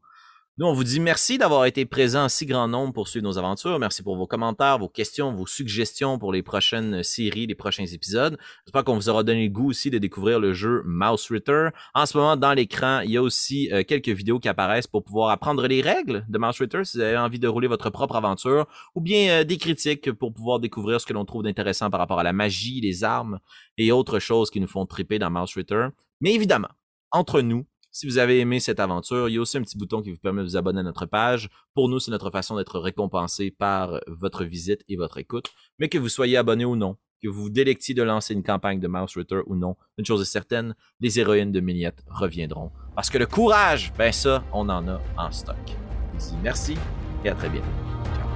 [0.60, 3.38] Nous, on vous dit merci d'avoir été présents en si grand nombre pour suivre nos
[3.38, 3.80] aventures.
[3.80, 8.38] Merci pour vos commentaires, vos questions, vos suggestions pour les prochaines séries, les prochains épisodes.
[8.66, 11.70] J'espère qu'on vous aura donné le goût aussi de découvrir le jeu Mouse Ritter.
[11.94, 15.06] En ce moment, dans l'écran, il y a aussi euh, quelques vidéos qui apparaissent pour
[15.06, 18.18] pouvoir apprendre les règles de Mouse Ritter si vous avez envie de rouler votre propre
[18.18, 22.02] aventure, ou bien euh, des critiques pour pouvoir découvrir ce que l'on trouve d'intéressant par
[22.02, 23.40] rapport à la magie, les armes
[23.78, 25.88] et autres choses qui nous font triper dans Mouse Ritter.
[26.20, 26.68] Mais évidemment,
[27.12, 30.02] entre nous, si vous avez aimé cette aventure, il y a aussi un petit bouton
[30.02, 31.50] qui vous permet de vous abonner à notre page.
[31.74, 35.52] Pour nous, c'est notre façon d'être récompensé par votre visite et votre écoute.
[35.80, 38.80] Mais que vous soyez abonné ou non, que vous vous délectiez de lancer une campagne
[38.80, 42.72] de Mouse Ritter ou non, une chose est certaine, les héroïnes de Milliette reviendront.
[42.96, 45.58] Parce que le courage, ben ça, on en a en stock.
[46.44, 46.76] Merci
[47.24, 48.29] et à très bientôt.